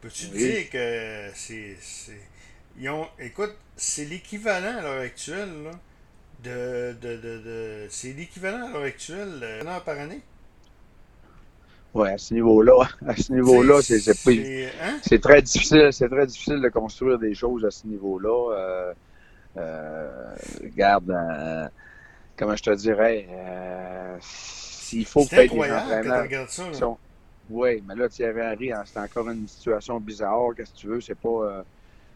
Peux-tu 0.00 0.26
dire 0.26 0.68
que 0.68 1.30
c'est. 1.34 1.76
Ils 2.78 2.90
ont. 2.90 3.06
Écoute, 3.18 3.54
c'est 3.76 4.04
l'équivalent 4.04 4.78
à 4.78 4.82
l'heure 4.82 5.02
actuelle. 5.02 5.62
Là 5.64 5.70
de, 6.44 6.94
de, 7.00 7.16
de, 7.16 7.38
de 7.38 7.86
c'est 7.90 8.12
l'équivalent 8.12 8.66
à 8.66 8.72
l'heure 8.72 8.82
actuelle, 8.82 9.44
un 9.62 9.66
an 9.66 9.80
par 9.84 9.98
année? 9.98 10.22
Oui, 11.94 12.10
à 12.10 12.18
ce 12.18 12.34
niveau-là, 12.34 12.86
à 13.06 13.16
ce 13.16 13.32
niveau-là, 13.32 13.80
c'est, 13.82 13.98
c'est, 13.98 14.66
hein? 14.82 14.98
c'est 15.02 15.20
très 15.20 15.40
difficile, 15.40 15.88
c'est 15.90 16.08
très 16.08 16.26
difficile 16.26 16.60
de 16.60 16.68
construire 16.68 17.18
des 17.18 17.34
choses 17.34 17.64
à 17.64 17.70
ce 17.70 17.86
niveau-là. 17.86 18.54
Euh, 18.54 18.94
euh, 19.56 20.34
regarde, 20.62 21.10
euh, 21.10 21.66
comment 22.36 22.54
je 22.54 22.62
te 22.62 22.74
dirais, 22.74 23.26
euh, 23.30 24.16
s'il 24.20 25.06
faut 25.06 25.24
payer 25.24 25.48
des 25.48 25.72
entraîneurs. 25.72 26.50
Ça, 26.50 26.72
sont, 26.74 26.98
oui, 27.50 27.82
mais 27.86 27.94
là, 27.94 28.08
Thierry 28.08 28.42
Henry, 28.42 28.72
hein, 28.72 28.82
c'est 28.84 29.00
encore 29.00 29.30
une 29.30 29.48
situation 29.48 29.98
bizarre. 29.98 30.50
Qu'est-ce 30.54 30.72
que 30.72 30.76
tu 30.76 30.86
veux? 30.88 31.00
C'est 31.00 31.14
pas. 31.14 31.64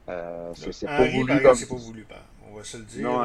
Euh, 0.08 0.52
c'est, 0.54 0.86
pas 0.86 1.08
voulu. 1.08 1.42
Comme... 1.42 1.54
C'est 1.54 1.66
pas 1.68 1.74
voulu, 1.76 2.06
Non, 2.98 3.22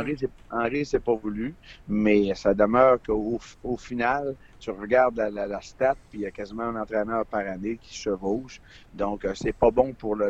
Henri, 0.52 0.86
c'est 0.86 1.00
pas 1.00 1.16
voulu, 1.16 1.54
mais 1.88 2.34
ça 2.36 2.54
demeure 2.54 2.98
qu'au 3.06 3.40
au 3.64 3.78
final, 3.78 4.36
tu 4.60 4.72
regardes 4.72 5.18
la, 5.18 5.30
la, 5.30 5.62
stat, 5.62 5.96
puis 6.10 6.20
il 6.20 6.22
y 6.24 6.26
a 6.26 6.32
quasiment 6.32 6.64
un 6.64 6.82
entraîneur 6.82 7.26
par 7.26 7.42
année 7.42 7.78
qui 7.82 7.96
chevauche. 7.96 8.62
Donc, 8.94 9.26
euh, 9.26 9.34
c'est 9.36 9.54
pas 9.54 9.72
bon 9.72 9.94
pour 9.94 10.16
le, 10.16 10.30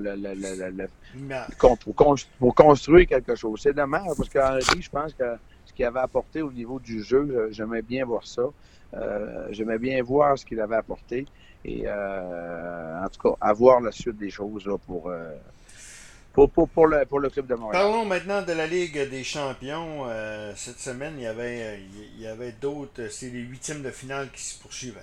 pour, 2.40 2.56
construire 2.56 3.08
quelque 3.08 3.36
chose. 3.36 3.62
C'est 3.62 3.74
dommage, 3.74 4.08
parce 4.18 4.30
qu'Henri, 4.30 4.82
je 4.82 4.90
pense 4.90 5.14
que 5.14 5.38
ce 5.66 5.74
qu'il 5.74 5.86
avait 5.86 6.00
apporté 6.00 6.42
au 6.42 6.52
niveau 6.52 6.80
du 6.80 7.02
jeu, 7.04 7.50
j'aimais 7.52 7.82
bien 7.82 8.06
voir 8.06 8.26
ça. 8.26 8.44
Euh, 8.94 9.48
j'aimais 9.52 9.80
bien 9.80 10.02
voir 10.02 10.38
ce 10.38 10.46
qu'il 10.46 10.60
avait 10.60 10.78
apporté. 10.78 11.26
Et 11.66 11.84
euh, 11.86 13.04
en 13.04 13.10
tout 13.10 13.30
cas, 13.30 13.36
avoir 13.42 13.82
la 13.82 13.92
suite 13.92 14.18
des 14.18 14.30
choses 14.30 14.66
là, 14.66 14.78
pour 14.78 15.12
pour, 16.46 16.86
le, 16.86 17.06
pour 17.06 17.20
le 17.20 17.30
club 17.30 17.48
de 17.48 17.56
Montréal. 17.56 17.84
Parlons 17.84 18.06
maintenant 18.06 18.44
de 18.44 18.54
la 18.54 18.68
Ligue 18.68 19.10
des 19.10 19.24
champions. 19.24 20.04
Euh, 20.06 20.54
cette 20.56 20.80
semaine, 20.80 21.14
il 21.18 21.24
y 21.24 21.28
avait, 21.28 21.80
il 22.16 22.22
y 22.22 22.28
avait 22.28 22.52
d'autres. 22.52 23.08
C'est 23.10 23.30
les 23.30 23.42
huitièmes 23.42 23.82
de 23.82 23.90
finale 23.90 24.30
qui 24.32 24.44
se 24.44 24.62
poursuivaient. 24.62 25.00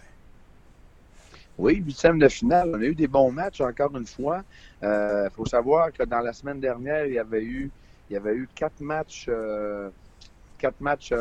Oui, 1.58 1.82
huitièmes 1.84 2.20
de 2.20 2.28
finale. 2.28 2.70
On 2.74 2.80
a 2.80 2.84
eu 2.84 2.94
des 2.94 3.08
bons 3.08 3.32
matchs 3.32 3.60
encore 3.60 3.96
une 3.96 4.06
fois. 4.06 4.44
Il 4.82 4.86
euh, 4.86 5.30
faut 5.30 5.46
savoir 5.46 5.92
que 5.92 6.04
dans 6.04 6.20
la 6.20 6.32
semaine 6.32 6.60
dernière, 6.60 7.06
il 7.06 7.14
y 7.14 7.18
avait 7.18 7.42
eu, 7.42 7.70
il 8.10 8.14
y 8.14 8.16
avait 8.16 8.34
eu 8.34 8.48
quatre 8.54 8.80
matchs, 8.80 9.26
euh, 9.28 9.90
quatre 10.58 10.80
matchs, 10.80 11.12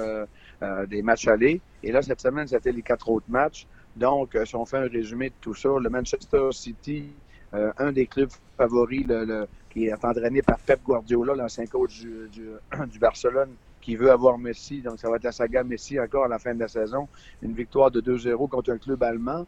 des 0.88 1.02
matchs 1.02 1.28
allés. 1.28 1.60
Et 1.82 1.92
là, 1.92 2.02
cette 2.02 2.22
semaine, 2.22 2.48
c'était 2.48 2.72
les 2.72 2.84
quatre 2.84 3.10
autres 3.10 3.30
matchs. 3.30 3.66
Donc, 3.96 4.38
si 4.46 4.56
on 4.56 4.66
fait 4.66 4.78
un 4.78 4.88
résumé 4.88 5.30
de 5.30 5.36
tout 5.42 5.54
ça, 5.54 5.70
le 5.80 5.90
Manchester 5.90 6.50
City, 6.52 7.12
un 7.52 7.92
des 7.92 8.08
clubs 8.08 8.32
favoris, 8.58 9.06
le, 9.06 9.48
qui 9.74 9.88
est 9.88 10.06
entraîné 10.06 10.42
par 10.42 10.60
Pep 10.60 10.82
Guardiola, 10.84 11.34
l'ancien 11.34 11.66
coach 11.66 12.02
du, 12.02 12.30
du, 12.92 13.00
Barcelone, 13.00 13.56
qui 13.82 13.96
veut 13.96 14.12
avoir 14.12 14.38
Messi. 14.38 14.82
Donc, 14.82 15.00
ça 15.00 15.10
va 15.10 15.16
être 15.16 15.24
la 15.24 15.32
saga 15.32 15.64
Messi 15.64 16.00
encore 16.00 16.26
à 16.26 16.28
la 16.28 16.40
fin 16.40 16.54
de 16.54 16.60
la 16.60 16.68
saison. 16.68 17.08
Une 17.42 17.54
victoire 17.54 17.90
de 17.90 18.00
2-0 18.00 18.48
contre 18.50 18.72
un 18.72 18.78
club 18.78 19.02
allemand. 19.02 19.46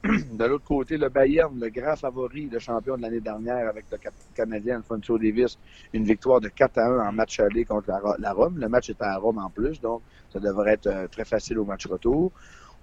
de 0.04 0.44
l'autre 0.44 0.64
côté, 0.64 0.96
le 0.96 1.08
Bayern, 1.08 1.58
le 1.58 1.70
grand 1.70 1.96
favori, 1.96 2.48
le 2.52 2.58
champion 2.60 2.96
de 2.96 3.02
l'année 3.02 3.20
dernière 3.20 3.68
avec 3.68 3.86
le 3.90 3.98
Canadien 4.34 4.76
Alfonso 4.76 5.18
Davis, 5.18 5.58
une 5.92 6.04
victoire 6.04 6.40
de 6.40 6.48
4 6.48 6.78
à 6.78 6.86
1 6.86 7.08
en 7.08 7.12
match 7.12 7.40
aller 7.40 7.64
contre 7.64 7.90
la, 8.18 8.32
Rome. 8.32 8.58
Le 8.58 8.68
match 8.68 8.90
était 8.90 9.02
à 9.02 9.16
Rome 9.16 9.38
en 9.38 9.50
plus, 9.50 9.80
donc 9.80 10.02
ça 10.32 10.38
devrait 10.38 10.74
être 10.74 10.86
euh, 10.86 11.08
très 11.08 11.24
facile 11.24 11.58
au 11.58 11.64
match 11.64 11.86
retour. 11.88 12.30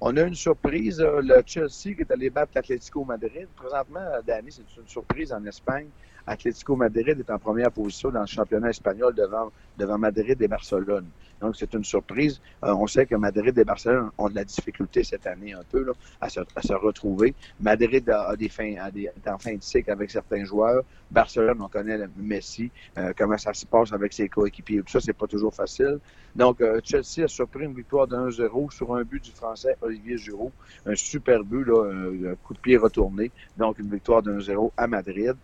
On 0.02 0.18
a 0.18 0.24
une 0.24 0.36
surprise, 0.36 1.00
euh, 1.00 1.22
le 1.22 1.42
Chelsea 1.46 1.96
qui 1.96 2.02
est 2.02 2.12
allé 2.12 2.30
battre 2.30 2.52
l'Atlético 2.54 3.06
Madrid. 3.06 3.48
Présentement, 3.56 4.02
Danny, 4.28 4.52
c'est 4.52 4.82
une 4.82 4.88
surprise 4.88 5.32
en 5.32 5.46
Espagne. 5.46 5.88
Atlético 6.28 6.76
Madrid 6.76 7.20
est 7.20 7.32
en 7.32 7.40
première 7.40 7.72
position 7.72 8.10
dans 8.10 8.22
le 8.22 8.28
championnat 8.28 8.70
espagnol 8.70 9.14
devant, 9.14 9.52
devant 9.78 9.98
Madrid 9.98 10.42
et 10.42 10.48
Barcelone. 10.48 11.06
Donc, 11.42 11.56
c'est 11.56 11.74
une 11.74 11.84
surprise. 11.84 12.42
Euh, 12.64 12.74
on 12.74 12.88
sait 12.88 13.06
que 13.06 13.16
Madrid 13.16 13.58
et 13.58 13.64
Barcelone 13.64 14.10
ont 14.18 14.30
de 14.30 14.36
la 14.36 14.44
difficulté 14.44 15.04
cette 15.04 15.28
année 15.28 15.54
un 15.54 15.64
peu 15.70 15.84
là, 15.84 15.92
à, 16.22 16.30
se, 16.30 16.40
à 16.56 16.62
se 16.62 16.74
retrouver. 16.74 17.36
Madrid 17.60 18.10
a, 18.10 18.36
des 18.36 18.50
fins, 18.50 18.76
a 18.80 18.90
des, 18.90 19.04
est 19.04 19.28
en 19.30 19.38
fin 19.38 19.54
de 19.54 19.62
cycle 19.62 19.92
avec 19.92 20.10
certains 20.10 20.46
joueurs. 20.46 20.84
Barcelone, 21.12 21.62
on 21.62 21.68
connaît 21.68 21.98
le 21.98 22.10
Messi, 22.18 22.72
euh, 22.98 23.14
comment 23.18 23.38
ça 23.38 23.54
se 23.54 23.66
passe 23.66 23.92
avec 23.94 24.14
ses 24.14 24.30
coéquipiers. 24.30 24.82
Tout 24.82 24.92
ça, 24.92 25.00
c'est 25.02 25.14
pas 25.14 25.28
toujours 25.28 25.54
facile. 25.54 26.00
Donc, 26.36 26.62
euh, 26.62 26.80
Chelsea 26.84 27.26
a 27.26 27.28
surpris 27.28 27.66
une 27.66 27.76
victoire 27.76 28.08
de 28.08 28.16
1-0 28.16 28.72
sur 28.72 28.96
un 28.96 29.04
but 29.04 29.24
du 29.24 29.32
Français 29.32 29.76
Olivier 29.82 30.18
Giroud. 30.18 30.52
Un 30.86 30.96
super 30.96 31.44
but, 31.44 31.66
là, 31.66 31.84
un 32.32 32.36
coup 32.44 32.54
de 32.54 32.60
pied 32.60 32.78
retourné. 32.78 33.32
Donc, 33.58 33.80
une 33.80 33.90
victoire 33.90 34.24
de 34.24 34.40
1-0 34.40 34.72
à 34.78 34.88
Madrid. 34.88 35.36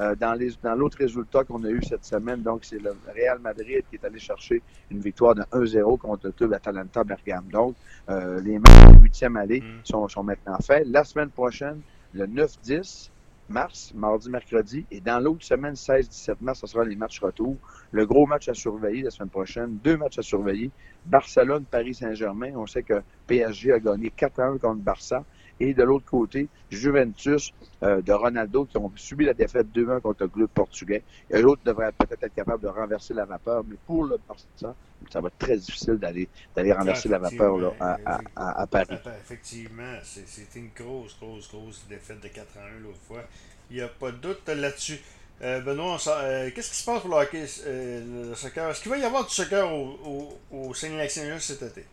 Euh, 0.00 0.16
dans 0.16 0.34
les 0.34 0.50
dans 0.62 0.74
l'autre 0.74 0.98
résultat 0.98 1.44
qu'on 1.44 1.62
a 1.62 1.68
eu 1.68 1.80
cette 1.82 2.04
semaine, 2.04 2.42
donc 2.42 2.64
c'est 2.64 2.80
le 2.80 2.96
Real 3.14 3.38
Madrid 3.38 3.84
qui 3.88 3.96
est 3.96 4.04
allé 4.04 4.18
chercher 4.18 4.60
une 4.90 4.98
victoire 4.98 5.36
de 5.36 5.42
1-0 5.52 5.98
contre 5.98 6.26
le 6.26 6.32
club 6.32 6.52
Atalanta 6.52 7.04
Bergame. 7.04 7.44
Donc, 7.52 7.76
euh, 8.08 8.40
les 8.40 8.58
matchs 8.58 8.92
de 8.92 9.02
huitième 9.02 9.36
allée 9.36 9.60
mm. 9.60 9.84
sont, 9.84 10.08
sont 10.08 10.24
maintenant 10.24 10.58
faits. 10.58 10.84
La 10.88 11.04
semaine 11.04 11.30
prochaine, 11.30 11.80
le 12.12 12.26
9-10 12.26 13.10
mars, 13.48 13.92
mardi, 13.94 14.30
mercredi, 14.30 14.86
et 14.90 15.00
dans 15.00 15.20
l'autre 15.20 15.44
semaine, 15.44 15.74
16-17 15.74 16.36
mars, 16.40 16.60
ce 16.60 16.66
sera 16.66 16.84
les 16.84 16.96
matchs 16.96 17.20
retour. 17.20 17.56
Le 17.92 18.06
gros 18.06 18.26
match 18.26 18.48
à 18.48 18.54
surveiller 18.54 19.02
la 19.02 19.10
semaine 19.10 19.28
prochaine, 19.28 19.78
deux 19.84 19.96
matchs 19.96 20.18
à 20.18 20.22
surveiller. 20.22 20.70
Barcelone, 21.06 21.64
Paris 21.70 21.94
Saint-Germain. 21.94 22.52
On 22.56 22.66
sait 22.66 22.82
que 22.82 23.02
PSG 23.26 23.72
a 23.72 23.78
gagné 23.78 24.10
4-1 24.16 24.58
contre 24.58 24.80
Barça. 24.80 25.24
Et 25.60 25.74
de 25.74 25.82
l'autre 25.82 26.06
côté, 26.06 26.48
Juventus 26.70 27.52
euh, 27.82 28.02
de 28.02 28.12
Ronaldo 28.12 28.64
qui 28.64 28.76
ont 28.76 28.90
subi 28.96 29.24
la 29.24 29.34
défaite 29.34 29.66
2-1 29.74 30.00
contre 30.00 30.24
le 30.24 30.28
club 30.28 30.48
portugais. 30.48 31.02
Et 31.30 31.40
l'autre 31.40 31.62
devrait 31.64 31.92
peut-être 31.92 32.22
être 32.22 32.34
capable 32.34 32.62
de 32.62 32.68
renverser 32.68 33.14
la 33.14 33.24
vapeur, 33.24 33.62
mais 33.68 33.76
pour 33.86 34.04
le 34.04 34.18
Barça, 34.28 34.74
ça 35.10 35.20
va 35.20 35.28
être 35.28 35.38
très 35.38 35.56
difficile 35.56 35.96
d'aller 35.96 36.28
d'aller 36.56 36.72
renverser 36.72 37.08
la 37.08 37.18
vapeur 37.18 37.58
là, 37.58 37.72
à, 37.80 38.20
à, 38.36 38.62
à, 38.62 38.66
Paris. 38.66 38.96
Effectivement, 39.22 39.98
c'est 40.02 40.58
une 40.58 40.70
grosse, 40.74 41.16
grosse, 41.18 41.48
grosse 41.50 41.86
défaite 41.88 42.20
de 42.22 42.28
4 42.28 42.46
1 42.78 42.82
l'autre 42.82 42.98
fois. 43.06 43.22
Il 43.70 43.76
n'y 43.76 43.82
a 43.82 43.88
pas 43.88 44.10
de 44.10 44.16
doute 44.16 44.48
là-dessus. 44.48 45.00
Euh, 45.42 45.60
Benoît, 45.60 45.98
euh, 46.08 46.50
qu'est-ce 46.54 46.70
qui 46.70 46.76
se 46.76 46.84
passe 46.84 47.00
pour 47.00 47.10
le 47.10 47.16
hockey, 47.16 47.44
euh, 47.66 48.28
le 48.30 48.34
soccer? 48.34 48.70
Est-ce 48.70 48.82
qu'il 48.82 48.90
va 48.90 48.98
y 48.98 49.04
avoir 49.04 49.26
du 49.26 49.34
soccer 49.34 49.70
au, 49.70 50.38
au, 50.52 50.68
au 50.68 50.74
cet 50.74 51.62
été? 51.62 51.84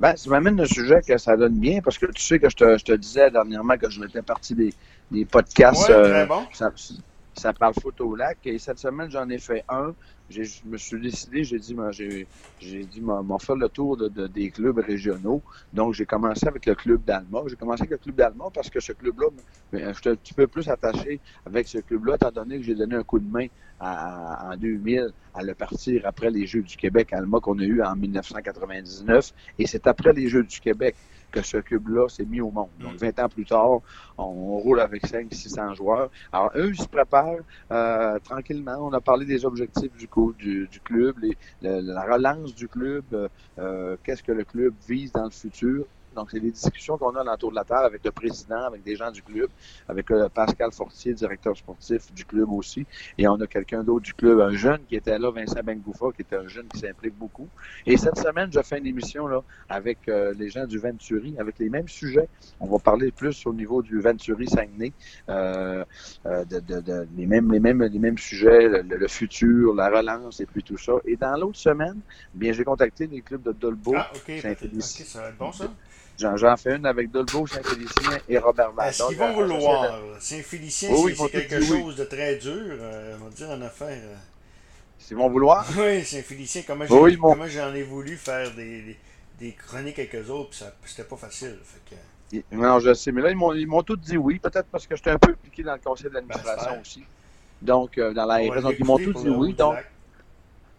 Ben, 0.00 0.16
ça 0.16 0.28
m'amène 0.30 0.60
un 0.60 0.66
sujet 0.66 1.00
que 1.06 1.16
ça 1.18 1.36
donne 1.36 1.58
bien, 1.58 1.80
parce 1.80 1.98
que 1.98 2.06
tu 2.06 2.22
sais 2.22 2.38
que 2.38 2.50
je 2.50 2.56
te, 2.56 2.78
je 2.78 2.84
te 2.84 2.92
disais 2.92 3.30
dernièrement 3.30 3.76
que 3.78 3.88
je 3.88 4.00
m'étais 4.00 4.22
parti 4.22 4.54
des, 4.54 4.74
des 5.10 5.24
podcasts. 5.24 5.88
Ouais, 5.88 6.02
très 6.02 6.26
bon. 6.26 6.46
ça, 6.52 6.72
ça 7.34 7.52
parle 7.52 7.74
photo 7.74 8.08
au 8.08 8.16
lac. 8.16 8.38
Et 8.44 8.58
cette 8.58 8.78
semaine, 8.78 9.10
j'en 9.10 9.28
ai 9.28 9.38
fait 9.38 9.64
un 9.68 9.94
je 10.30 10.42
me 10.64 10.78
suis 10.78 11.00
décidé, 11.00 11.44
j'ai 11.44 11.58
dit, 11.58 11.76
j'ai, 12.60 12.84
dit, 12.84 13.00
m'en 13.00 13.38
faire 13.38 13.56
le 13.56 13.68
tour 13.68 13.96
de, 13.96 14.08
de, 14.08 14.26
des 14.26 14.50
clubs 14.50 14.78
régionaux. 14.78 15.42
Donc, 15.72 15.94
j'ai 15.94 16.06
commencé 16.06 16.46
avec 16.46 16.64
le 16.66 16.74
club 16.74 17.04
d'Alma. 17.04 17.40
J'ai 17.46 17.56
commencé 17.56 17.82
avec 17.82 17.90
le 17.90 17.98
club 17.98 18.16
d'Alma 18.16 18.46
parce 18.52 18.70
que 18.70 18.80
ce 18.80 18.92
club-là, 18.92 19.26
je 19.72 19.78
suis 19.78 20.10
un 20.10 20.16
petit 20.16 20.34
peu 20.34 20.46
plus 20.46 20.68
attaché 20.68 21.20
avec 21.44 21.68
ce 21.68 21.78
club-là, 21.78 22.14
étant 22.14 22.30
donné 22.30 22.58
que 22.58 22.64
j'ai 22.64 22.74
donné 22.74 22.94
un 22.96 23.02
coup 23.02 23.18
de 23.18 23.30
main 23.30 23.46
à, 23.78 24.52
en 24.52 24.56
2000 24.56 25.08
à 25.34 25.42
le 25.42 25.54
partir 25.54 26.02
après 26.06 26.30
les 26.30 26.46
Jeux 26.46 26.62
du 26.62 26.76
Québec 26.76 27.12
Alma 27.12 27.40
qu'on 27.40 27.58
a 27.58 27.64
eu 27.64 27.82
en 27.82 27.94
1999. 27.94 29.32
Et 29.58 29.66
c'est 29.66 29.86
après 29.86 30.12
les 30.12 30.28
Jeux 30.28 30.44
du 30.44 30.60
Québec 30.60 30.96
que 31.34 31.42
ce 31.42 31.56
club-là 31.56 32.08
s'est 32.08 32.24
mis 32.24 32.40
au 32.40 32.50
monde. 32.50 32.68
Donc, 32.78 32.94
20 32.94 33.18
mm. 33.18 33.24
ans 33.24 33.28
plus 33.28 33.44
tard, 33.44 33.80
on, 34.16 34.56
roule 34.58 34.80
avec 34.80 35.02
500-600 35.04 35.74
joueurs. 35.74 36.10
Alors, 36.32 36.52
eux, 36.54 36.70
ils 36.70 36.80
se 36.80 36.86
préparent 36.86 37.42
euh, 37.72 38.18
tranquillement. 38.20 38.76
On 38.80 38.92
a 38.92 39.00
parlé 39.00 39.26
des 39.26 39.44
objectifs 39.44 39.92
du, 39.96 40.08
du, 40.38 40.68
du 40.68 40.80
club, 40.80 41.16
les, 41.20 41.36
la 41.60 42.02
relance 42.02 42.54
du 42.54 42.68
club, 42.68 43.04
euh, 43.12 43.28
euh, 43.58 43.96
qu'est-ce 44.04 44.22
que 44.22 44.32
le 44.32 44.44
club 44.44 44.74
vise 44.88 45.10
dans 45.12 45.24
le 45.24 45.30
futur. 45.30 45.86
Donc, 46.14 46.30
c'est 46.30 46.40
des 46.40 46.50
discussions 46.50 46.96
qu'on 46.98 47.14
a 47.14 47.34
autour 47.34 47.50
de 47.50 47.56
la 47.56 47.64
table 47.64 47.86
avec 47.86 48.04
le 48.04 48.12
président, 48.12 48.64
avec 48.64 48.82
des 48.82 48.96
gens 48.96 49.10
du 49.10 49.22
club, 49.22 49.48
avec 49.88 50.10
euh, 50.10 50.28
Pascal 50.28 50.72
Fortier, 50.72 51.14
directeur 51.14 51.56
sportif 51.56 52.12
du 52.12 52.24
club 52.24 52.50
aussi. 52.52 52.86
Et 53.18 53.26
on 53.28 53.34
a 53.40 53.46
quelqu'un 53.46 53.82
d'autre 53.82 54.04
du 54.04 54.14
club, 54.14 54.40
un 54.40 54.54
jeune 54.54 54.80
qui 54.88 54.96
était 54.96 55.18
là, 55.18 55.30
Vincent 55.30 55.60
Bengoufa, 55.62 56.06
qui 56.14 56.22
était 56.22 56.36
un 56.36 56.48
jeune 56.48 56.66
qui 56.68 56.78
s'implique 56.78 57.16
beaucoup. 57.16 57.48
Et 57.86 57.96
cette 57.96 58.18
semaine, 58.18 58.50
je 58.52 58.60
fais 58.62 58.78
une 58.78 58.86
émission 58.86 59.26
là 59.26 59.42
avec 59.68 59.98
euh, 60.08 60.34
les 60.38 60.50
gens 60.50 60.66
du 60.66 60.78
Venturi, 60.78 61.34
avec 61.38 61.58
les 61.58 61.68
mêmes 61.68 61.88
sujets. 61.88 62.28
On 62.60 62.66
va 62.66 62.78
parler 62.78 63.10
plus 63.10 63.46
au 63.46 63.52
niveau 63.52 63.82
du 63.82 64.00
Venturi 64.00 64.48
Saguenay, 64.48 64.92
euh, 65.28 65.84
euh 66.26 66.44
de, 66.44 66.60
de, 66.60 66.80
de, 66.80 67.06
les, 67.16 67.26
mêmes, 67.26 67.50
les, 67.52 67.60
mêmes, 67.60 67.82
les 67.82 67.98
mêmes 67.98 68.18
sujets, 68.18 68.68
le, 68.82 69.08
futur, 69.08 69.74
la 69.74 69.88
relance 69.88 70.40
et 70.40 70.46
puis 70.46 70.62
tout 70.62 70.78
ça. 70.78 70.92
Et 71.04 71.16
dans 71.16 71.36
l'autre 71.36 71.58
semaine, 71.58 72.00
bien, 72.34 72.52
j'ai 72.52 72.64
contacté 72.64 73.06
les 73.06 73.20
clubs 73.22 73.42
de 73.42 73.52
Dolbeau, 73.52 73.94
ah, 73.96 74.10
Saint-Félicien. 74.14 75.04
ça 75.04 75.22
va 75.22 75.28
être 75.28 75.38
bon 75.38 75.52
ça. 75.52 75.70
J'en 76.18 76.56
fais 76.56 76.76
une 76.76 76.86
avec 76.86 77.10
Dolbeau, 77.10 77.46
Saint-Félicien 77.46 78.18
et 78.28 78.38
Robert 78.38 78.72
Valdon. 78.72 78.90
Est-ce 78.90 79.06
qu'ils 79.08 79.16
vont 79.18 79.32
vouloir? 79.32 80.00
Saint-Félicien, 80.20 80.90
oui, 80.92 81.14
c'est 81.16 81.30
quelque 81.30 81.62
chose 81.62 81.96
de 81.96 82.04
très 82.04 82.36
dur, 82.36 82.52
euh, 82.54 83.16
on 83.20 83.24
va 83.24 83.30
dire 83.30 83.50
en 83.50 83.60
affaire. 83.62 83.98
Ils 85.10 85.16
vont 85.16 85.28
vouloir? 85.28 85.66
Oui, 85.76 86.04
Saint-Félicien, 86.04 86.62
comment 86.66 86.84
oui, 86.88 87.18
j'en 87.48 87.74
ai 87.74 87.82
voulu 87.82 88.16
faire 88.16 88.50
des, 88.54 88.96
des, 89.38 89.52
chroniques 89.52 89.98
avec 89.98 90.14
eux 90.14 90.30
autres, 90.30 90.50
puis 90.80 90.90
c'était 90.90 91.08
pas 91.08 91.16
facile. 91.16 91.58
Fait 91.62 91.96
que... 91.96 92.56
Non, 92.56 92.78
je 92.80 92.94
sais, 92.94 93.12
mais 93.12 93.20
là, 93.20 93.30
ils 93.30 93.66
m'ont 93.66 93.82
tous 93.82 93.96
dit 93.96 94.16
oui, 94.16 94.38
peut-être 94.38 94.66
parce 94.70 94.86
que 94.86 94.96
j'étais 94.96 95.10
un 95.10 95.18
peu 95.18 95.32
impliqué 95.32 95.62
dans 95.62 95.74
le 95.74 95.80
conseil 95.80 96.10
d'administration 96.10 96.80
aussi. 96.80 97.04
Donc, 97.60 97.98
euh, 97.98 98.12
dans 98.12 98.26
la 98.26 98.36
RS. 98.36 98.62
Donc, 98.62 98.74
ils 98.78 98.84
m'ont 98.84 98.98
tous 98.98 99.12
dit 99.14 99.28
oui. 99.28 99.54
Donc, 99.54 99.76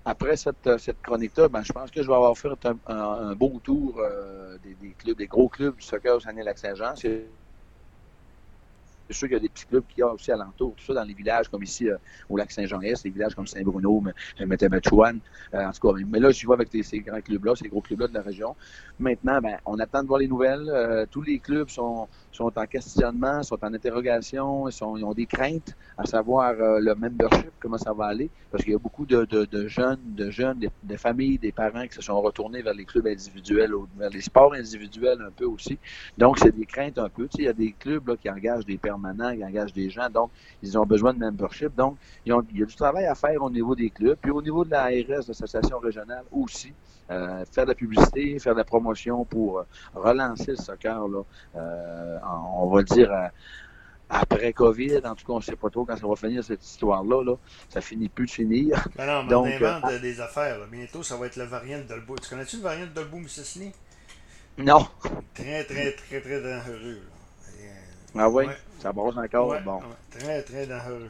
après 0.06 0.38
cette, 0.38 0.68
euh, 0.68 0.78
cette 0.78 1.02
chronique-là, 1.02 1.50
ben, 1.50 1.64
je 1.64 1.74
pense 1.74 1.90
que 1.90 2.02
je 2.02 2.08
vais 2.08 2.14
avoir 2.14 2.38
fait 2.38 2.50
un, 2.66 2.78
un, 2.88 3.36
beau 3.36 3.60
tour 3.64 4.00
euh, 4.00 4.58
des, 4.60 4.76
des, 4.76 4.92
clubs, 4.92 5.18
des 5.18 5.28
gros 5.28 5.50
clubs 5.50 5.76
du 5.76 5.82
soccer 5.82 6.16
au 6.16 6.20
Saguenay-Lac-Saint-Jean. 6.20 6.94
C'est 9.10 9.16
sûr 9.16 9.28
qu'il 9.28 9.36
y 9.36 9.40
a 9.40 9.42
des 9.42 9.50
petits 9.50 9.66
clubs 9.66 9.84
qui 9.88 10.04
ont 10.04 10.14
aussi 10.14 10.32
alentour, 10.32 10.74
tout 10.76 10.84
ça 10.84 10.94
dans 10.94 11.04
les 11.04 11.14
villages 11.14 11.48
comme 11.50 11.64
ici 11.64 11.90
euh, 11.90 11.98
au 12.30 12.38
lac 12.38 12.52
Saint-Jean-Est, 12.52 13.04
les 13.04 13.12
villages 13.12 13.36
comme 13.36 13.48
Saint-Bruno, 13.48 14.04
Métémetchouane, 14.40 15.20
euh, 15.54 15.66
en 15.66 15.72
tout 15.72 15.92
cas. 15.92 16.00
Mais 16.08 16.20
là, 16.20 16.32
je 16.32 16.46
vois 16.46 16.56
avec 16.56 16.70
ces 16.84 17.00
grands 17.00 17.22
clubs-là, 17.22 17.56
ces 17.56 17.68
gros 17.68 17.82
clubs-là 17.82 18.08
de 18.08 18.14
la 18.14 18.22
région. 18.22 18.56
Maintenant, 19.00 19.40
ben, 19.42 19.58
on 19.66 19.78
attend 19.80 20.04
de 20.04 20.08
voir 20.08 20.20
les 20.20 20.28
nouvelles. 20.28 20.70
Euh, 20.70 21.06
tous 21.10 21.22
les 21.22 21.40
clubs 21.40 21.70
sont, 21.70 22.08
sont 22.32 22.52
en 22.56 22.66
questionnement, 22.66 23.44
sont 23.44 23.64
en 23.64 23.74
interrogation, 23.74 24.70
ils, 24.70 24.84
ont 24.84 25.14
des 25.14 25.26
craintes 25.26 25.76
à 25.98 26.06
savoir 26.06 26.52
euh, 26.52 26.80
le 26.80 26.96
membership, 26.96 27.52
comment 27.60 27.78
ça 27.78 27.94
va 27.94 28.06
aller, 28.06 28.30
parce 28.52 28.64
qu'il 28.64 28.74
y 28.74 28.76
a 28.76 28.80
beaucoup 28.80 29.06
de, 29.06 29.26
de, 29.26 29.46
de, 29.46 29.68
jeunes, 29.68 30.00
de 30.16 30.30
jeunes, 30.30 30.60
des, 30.84 30.98
familles, 30.98 31.38
des 31.38 31.52
parents 31.52 31.88
qui 31.88 31.96
se 31.96 32.02
sont 32.02 32.20
retournés 32.22 32.62
vers 32.62 32.74
les 32.74 32.86
clubs 32.86 33.08
individuels, 33.08 33.72
vers 33.98 34.10
les 34.10 34.22
sports 34.22 34.54
individuels 34.54 35.22
un 35.22 35.32
peu 35.32 35.46
aussi. 35.46 35.78
Donc, 36.18 36.40
c'est 36.40 36.56
des 36.56 36.66
craintes 36.66 36.98
un 36.98 37.10
peu. 37.10 37.28
Tu 37.28 37.38
sais, 37.38 37.44
il 37.44 37.46
y 37.46 37.50
a 37.50 37.54
des 37.54 37.74
clubs 37.74 38.08
là, 38.08 38.16
qui 38.18 38.30
engagent 38.30 38.66
des 38.66 38.78
permanents, 38.96 39.36
qui 39.36 39.44
engagent 39.44 39.74
des 39.74 39.90
gens, 39.90 40.10
donc 40.10 40.32
ils 40.64 40.78
ont 40.78 40.86
besoin 40.86 41.14
de 41.14 41.20
membership. 41.20 41.76
Donc, 41.76 41.98
ils 42.26 42.34
ont, 42.34 42.46
il 42.52 42.60
y 42.60 42.64
a 42.64 42.66
du 42.66 42.76
travail 42.76 43.06
à 43.06 43.16
faire 43.16 43.42
au 43.42 43.50
niveau 43.50 43.76
des 43.76 43.90
clubs, 43.90 44.18
puis 44.20 44.32
au 44.32 44.42
niveau 44.42 44.66
de 44.66 44.72
la 44.72 44.84
ARS, 44.84 45.28
l'association 45.28 45.80
régionale 45.80 46.24
aussi. 46.32 46.74
Euh, 47.12 47.46
faire 47.52 47.66
de 47.66 47.70
la 47.70 47.76
publicité, 47.76 48.40
faire 48.40 48.54
de 48.54 48.60
la 48.60 48.64
promotion 48.64 49.26
pour 49.26 49.60
euh, 49.60 49.64
relancer 49.94 50.52
le 50.52 50.58
soccer, 50.58 51.08
là, 51.08 51.22
euh, 51.56 52.18
on 52.58 52.68
va 52.68 52.82
dire 52.82 53.12
après 54.10 54.54
COVID, 54.54 55.02
en 55.06 55.16
tout 55.16 55.26
cas, 55.26 55.34
on 55.34 55.38
ne 55.38 55.44
sait 55.44 55.56
pas 55.56 55.70
trop 55.70 55.86
quand 55.86 55.96
ça 55.98 56.08
va 56.08 56.16
finir 56.16 56.44
cette 56.44 56.64
histoire-là. 56.64 57.24
Là. 57.24 57.36
Ça 57.70 57.82
finit 57.82 58.10
plus 58.10 58.26
de 58.26 58.32
finir. 58.32 58.88
Ben 58.96 59.06
non, 59.06 59.24
mais 59.24 59.30
Donc, 59.30 59.48
on 59.48 59.66
invente 59.66 60.02
des 60.02 60.22
affaires. 60.22 60.58
Bientôt, 60.72 61.04
ça 61.04 61.18
va 61.18 61.28
être 61.28 61.36
le 61.38 61.46
variant 61.46 61.80
de 61.80 61.84
Dolbeau. 61.84 62.16
Tu 62.18 62.30
connais-tu 62.30 62.58
le 62.58 62.64
variant 62.64 62.86
de 62.86 62.92
Dolbeau 62.92 63.18
Mississini? 63.18 63.72
Non. 64.58 64.88
Très, 65.34 65.64
très, 65.66 65.92
très, 65.94 66.22
très 66.22 66.42
dangereux. 66.42 67.02
ah 68.16 68.30
oui? 68.30 68.46
Ça 68.86 68.94
brosse 68.94 69.18
encore? 69.18 69.60
bon. 69.66 69.80
très, 70.12 70.44
très 70.44 70.68
dangereux. 70.68 71.10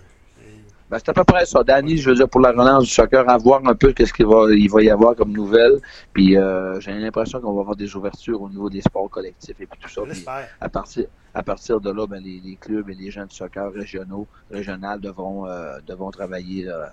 Ben, 0.89 1.00
c'est 1.00 1.10
à 1.10 1.13
peu 1.13 1.24
près 1.24 1.46
ça. 1.46 1.63
Danny, 1.63 1.98
je 1.98 2.10
veux 2.10 2.15
dire, 2.15 2.30
pour 2.30 2.42
la 2.42 2.51
relance 2.51 2.84
du 2.84 2.92
soccer, 2.92 3.27
à 3.27 3.38
voir 3.38 3.62
un 3.65 3.74
peu 3.74 3.92
qu'est-ce 3.92 4.13
qu'il 4.13 4.27
va, 4.27 4.46
il 4.51 4.70
va 4.70 4.84
y 4.84 4.89
avoir 4.89 5.15
comme 5.15 5.32
nouvelle. 5.32 5.80
Puis 6.13 6.38
euh, 6.38 6.80
j'ai 6.80 6.94
l'impression 6.94 7.42
qu'on 7.42 7.54
va 7.54 7.62
avoir 7.62 7.75
des 7.75 7.96
ouvertures 7.96 8.42
au 8.42 8.50
niveau 8.50 8.70
des 8.70 8.82
sports 8.82 9.10
collectifs 9.10 9.60
et 9.60 9.65
puis 9.65 9.80
tout 9.82 9.89
ça. 9.89 10.01
Puis 10.04 10.25
à 10.62 10.70
partir, 10.70 11.06
à 11.36 11.44
partir 11.44 11.82
de 11.82 11.92
là, 11.92 12.08
ben, 12.08 12.24
les, 12.24 12.39
les, 12.39 12.56
clubs 12.56 12.89
et 12.89 12.94
les 12.94 13.12
gens 13.12 13.25
du 13.25 13.36
soccer 13.36 13.72
régionaux, 13.74 14.25
régional 14.50 15.01
devront, 15.01 15.48
euh, 15.48 15.80
devront 15.86 16.12
travailler 16.12 16.70
euh, 16.70 16.86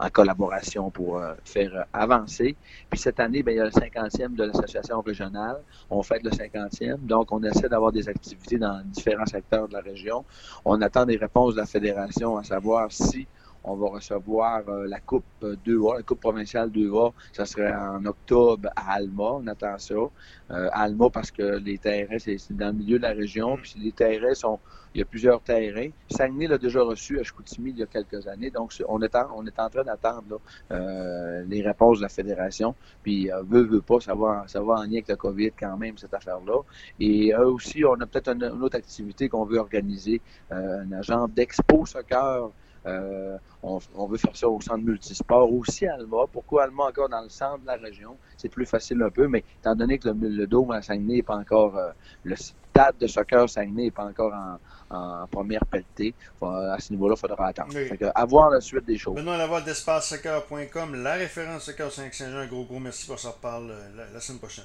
en, 0.00 0.04
en, 0.04 0.10
collaboration 0.10 0.90
pour 0.90 1.18
euh, 1.18 1.32
faire 1.44 1.86
avancer. 1.94 2.54
Puis 2.90 3.00
cette 3.00 3.18
année, 3.18 3.42
ben, 3.42 3.52
il 3.52 3.56
y 3.56 3.60
a 3.60 3.64
le 3.64 3.70
50e 3.70 4.34
de 4.34 4.44
l'association 4.44 5.00
régionale. 5.00 5.56
On 5.88 6.02
fête 6.02 6.24
le 6.24 6.30
50e. 6.30 6.98
Donc, 7.06 7.32
on 7.32 7.42
essaie 7.44 7.70
d'avoir 7.70 7.92
des 7.92 8.10
activités 8.10 8.58
dans 8.58 8.82
différents 8.84 9.26
secteurs 9.26 9.68
de 9.68 9.72
la 9.72 9.80
région. 9.80 10.22
On 10.66 10.82
attend 10.82 11.06
des 11.06 11.16
réponses 11.16 11.54
de 11.54 11.60
la 11.60 11.66
fédération 11.66 12.36
à 12.36 12.44
savoir 12.44 12.90
si 12.90 13.27
on 13.64 13.76
va 13.76 13.88
recevoir 13.88 14.62
euh, 14.68 14.86
la 14.86 15.00
Coupe 15.00 15.24
2A, 15.42 15.96
la 15.96 16.02
Coupe 16.02 16.20
provinciale 16.20 16.70
2A. 16.70 17.12
Ça 17.32 17.44
serait 17.44 17.74
en 17.74 18.04
octobre 18.04 18.68
à 18.76 18.94
Alma. 18.94 19.32
On 19.34 19.46
attend 19.46 19.78
ça. 19.78 19.94
Euh, 19.94 20.68
Alma 20.72 21.10
parce 21.10 21.30
que 21.30 21.58
les 21.58 21.78
terrains, 21.78 22.18
c'est 22.18 22.38
dans 22.50 22.68
le 22.68 22.72
milieu 22.72 22.98
de 22.98 23.02
la 23.02 23.12
région. 23.12 23.56
Puis 23.56 23.74
les 23.78 23.92
terrains 23.92 24.34
sont. 24.34 24.58
Il 24.94 24.98
y 25.00 25.02
a 25.02 25.04
plusieurs 25.04 25.40
terrains. 25.42 25.90
Saguenay 26.10 26.46
l'a 26.46 26.58
déjà 26.58 26.80
reçu 26.80 27.20
à 27.20 27.22
Chicoutimi 27.22 27.70
il 27.70 27.78
y 27.78 27.82
a 27.82 27.86
quelques 27.86 28.26
années. 28.26 28.50
Donc, 28.50 28.72
on 28.88 29.00
est 29.02 29.14
en, 29.14 29.68
train 29.68 29.84
d'attendre 29.84 30.40
euh, 30.70 31.44
les 31.46 31.62
réponses 31.62 31.98
de 31.98 32.02
la 32.02 32.08
fédération. 32.08 32.74
Puis, 33.02 33.30
euh, 33.30 33.42
veut, 33.46 33.62
veut 33.62 33.82
pas, 33.82 34.00
ça 34.00 34.14
va, 34.14 34.44
ça 34.46 34.62
va 34.62 34.74
en 34.74 34.82
lien 34.82 34.94
avec 34.94 35.08
le 35.08 35.16
COVID 35.16 35.52
quand 35.58 35.76
même, 35.76 35.98
cette 35.98 36.14
affaire-là. 36.14 36.62
Et 36.98 37.32
eux 37.32 37.48
aussi, 37.48 37.84
on 37.84 37.94
a 38.00 38.06
peut-être 38.06 38.28
une, 38.28 38.44
une, 38.44 38.62
autre 38.62 38.76
activité 38.76 39.28
qu'on 39.28 39.44
veut 39.44 39.58
organiser, 39.58 40.20
euh, 40.52 40.82
un 40.82 40.92
agent 40.92 41.28
d'expo 41.28 41.84
soccer 41.84 42.50
euh, 42.88 43.36
on, 43.62 43.78
on, 43.94 44.06
veut 44.06 44.18
faire 44.18 44.36
ça 44.36 44.48
au 44.48 44.60
centre 44.60 44.84
multisport, 44.84 45.52
aussi 45.52 45.86
à 45.86 45.94
Alma. 45.94 46.24
Pourquoi 46.32 46.64
Alma 46.64 46.84
encore 46.84 47.08
dans 47.08 47.22
le 47.22 47.28
centre 47.28 47.60
de 47.60 47.66
la 47.66 47.76
région? 47.76 48.16
C'est 48.36 48.48
plus 48.48 48.66
facile 48.66 49.02
un 49.02 49.10
peu, 49.10 49.28
mais 49.28 49.44
étant 49.60 49.74
donné 49.74 49.98
que 49.98 50.08
le, 50.08 50.28
le 50.28 50.46
dôme 50.46 50.70
à 50.70 50.82
Saguenay 50.82 51.16
n'est 51.16 51.22
pas 51.22 51.36
encore, 51.36 51.76
euh, 51.76 51.90
le 52.24 52.36
stade 52.36 52.96
de 53.00 53.06
soccer 53.06 53.48
Saguenay 53.48 53.84
n'est 53.84 53.90
pas 53.90 54.04
encore 54.04 54.32
en, 54.32 54.58
en 54.90 55.26
première 55.26 55.64
pelletée, 55.66 56.14
à 56.42 56.76
ce 56.78 56.92
niveau-là, 56.92 57.14
il 57.16 57.20
faudra 57.20 57.48
attendre. 57.48 57.72
Oui. 57.74 57.86
Fait 57.86 57.96
que, 57.96 58.06
à 58.14 58.24
voir 58.24 58.50
la 58.50 58.60
suite 58.60 58.84
des 58.86 58.96
choses. 58.96 59.16
Benoît 59.16 59.36
Laval 59.36 59.64
d'espace-soccer.com, 59.64 61.02
la 61.02 61.14
référence 61.14 61.64
Soccer 61.64 61.92
Saint-Jean. 61.92 62.36
Un 62.38 62.46
gros, 62.46 62.64
gros 62.64 62.78
merci. 62.78 63.10
On 63.10 63.16
s'en 63.16 63.32
reparle 63.32 63.72
la, 63.96 64.04
la 64.12 64.20
semaine 64.20 64.38
prochaine. 64.38 64.64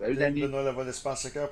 Salut, 0.00 0.16
Danny. 0.16 0.42
Benoît 0.42 0.62
Laval 0.62 0.86
d'espace-soccer. 0.86 1.48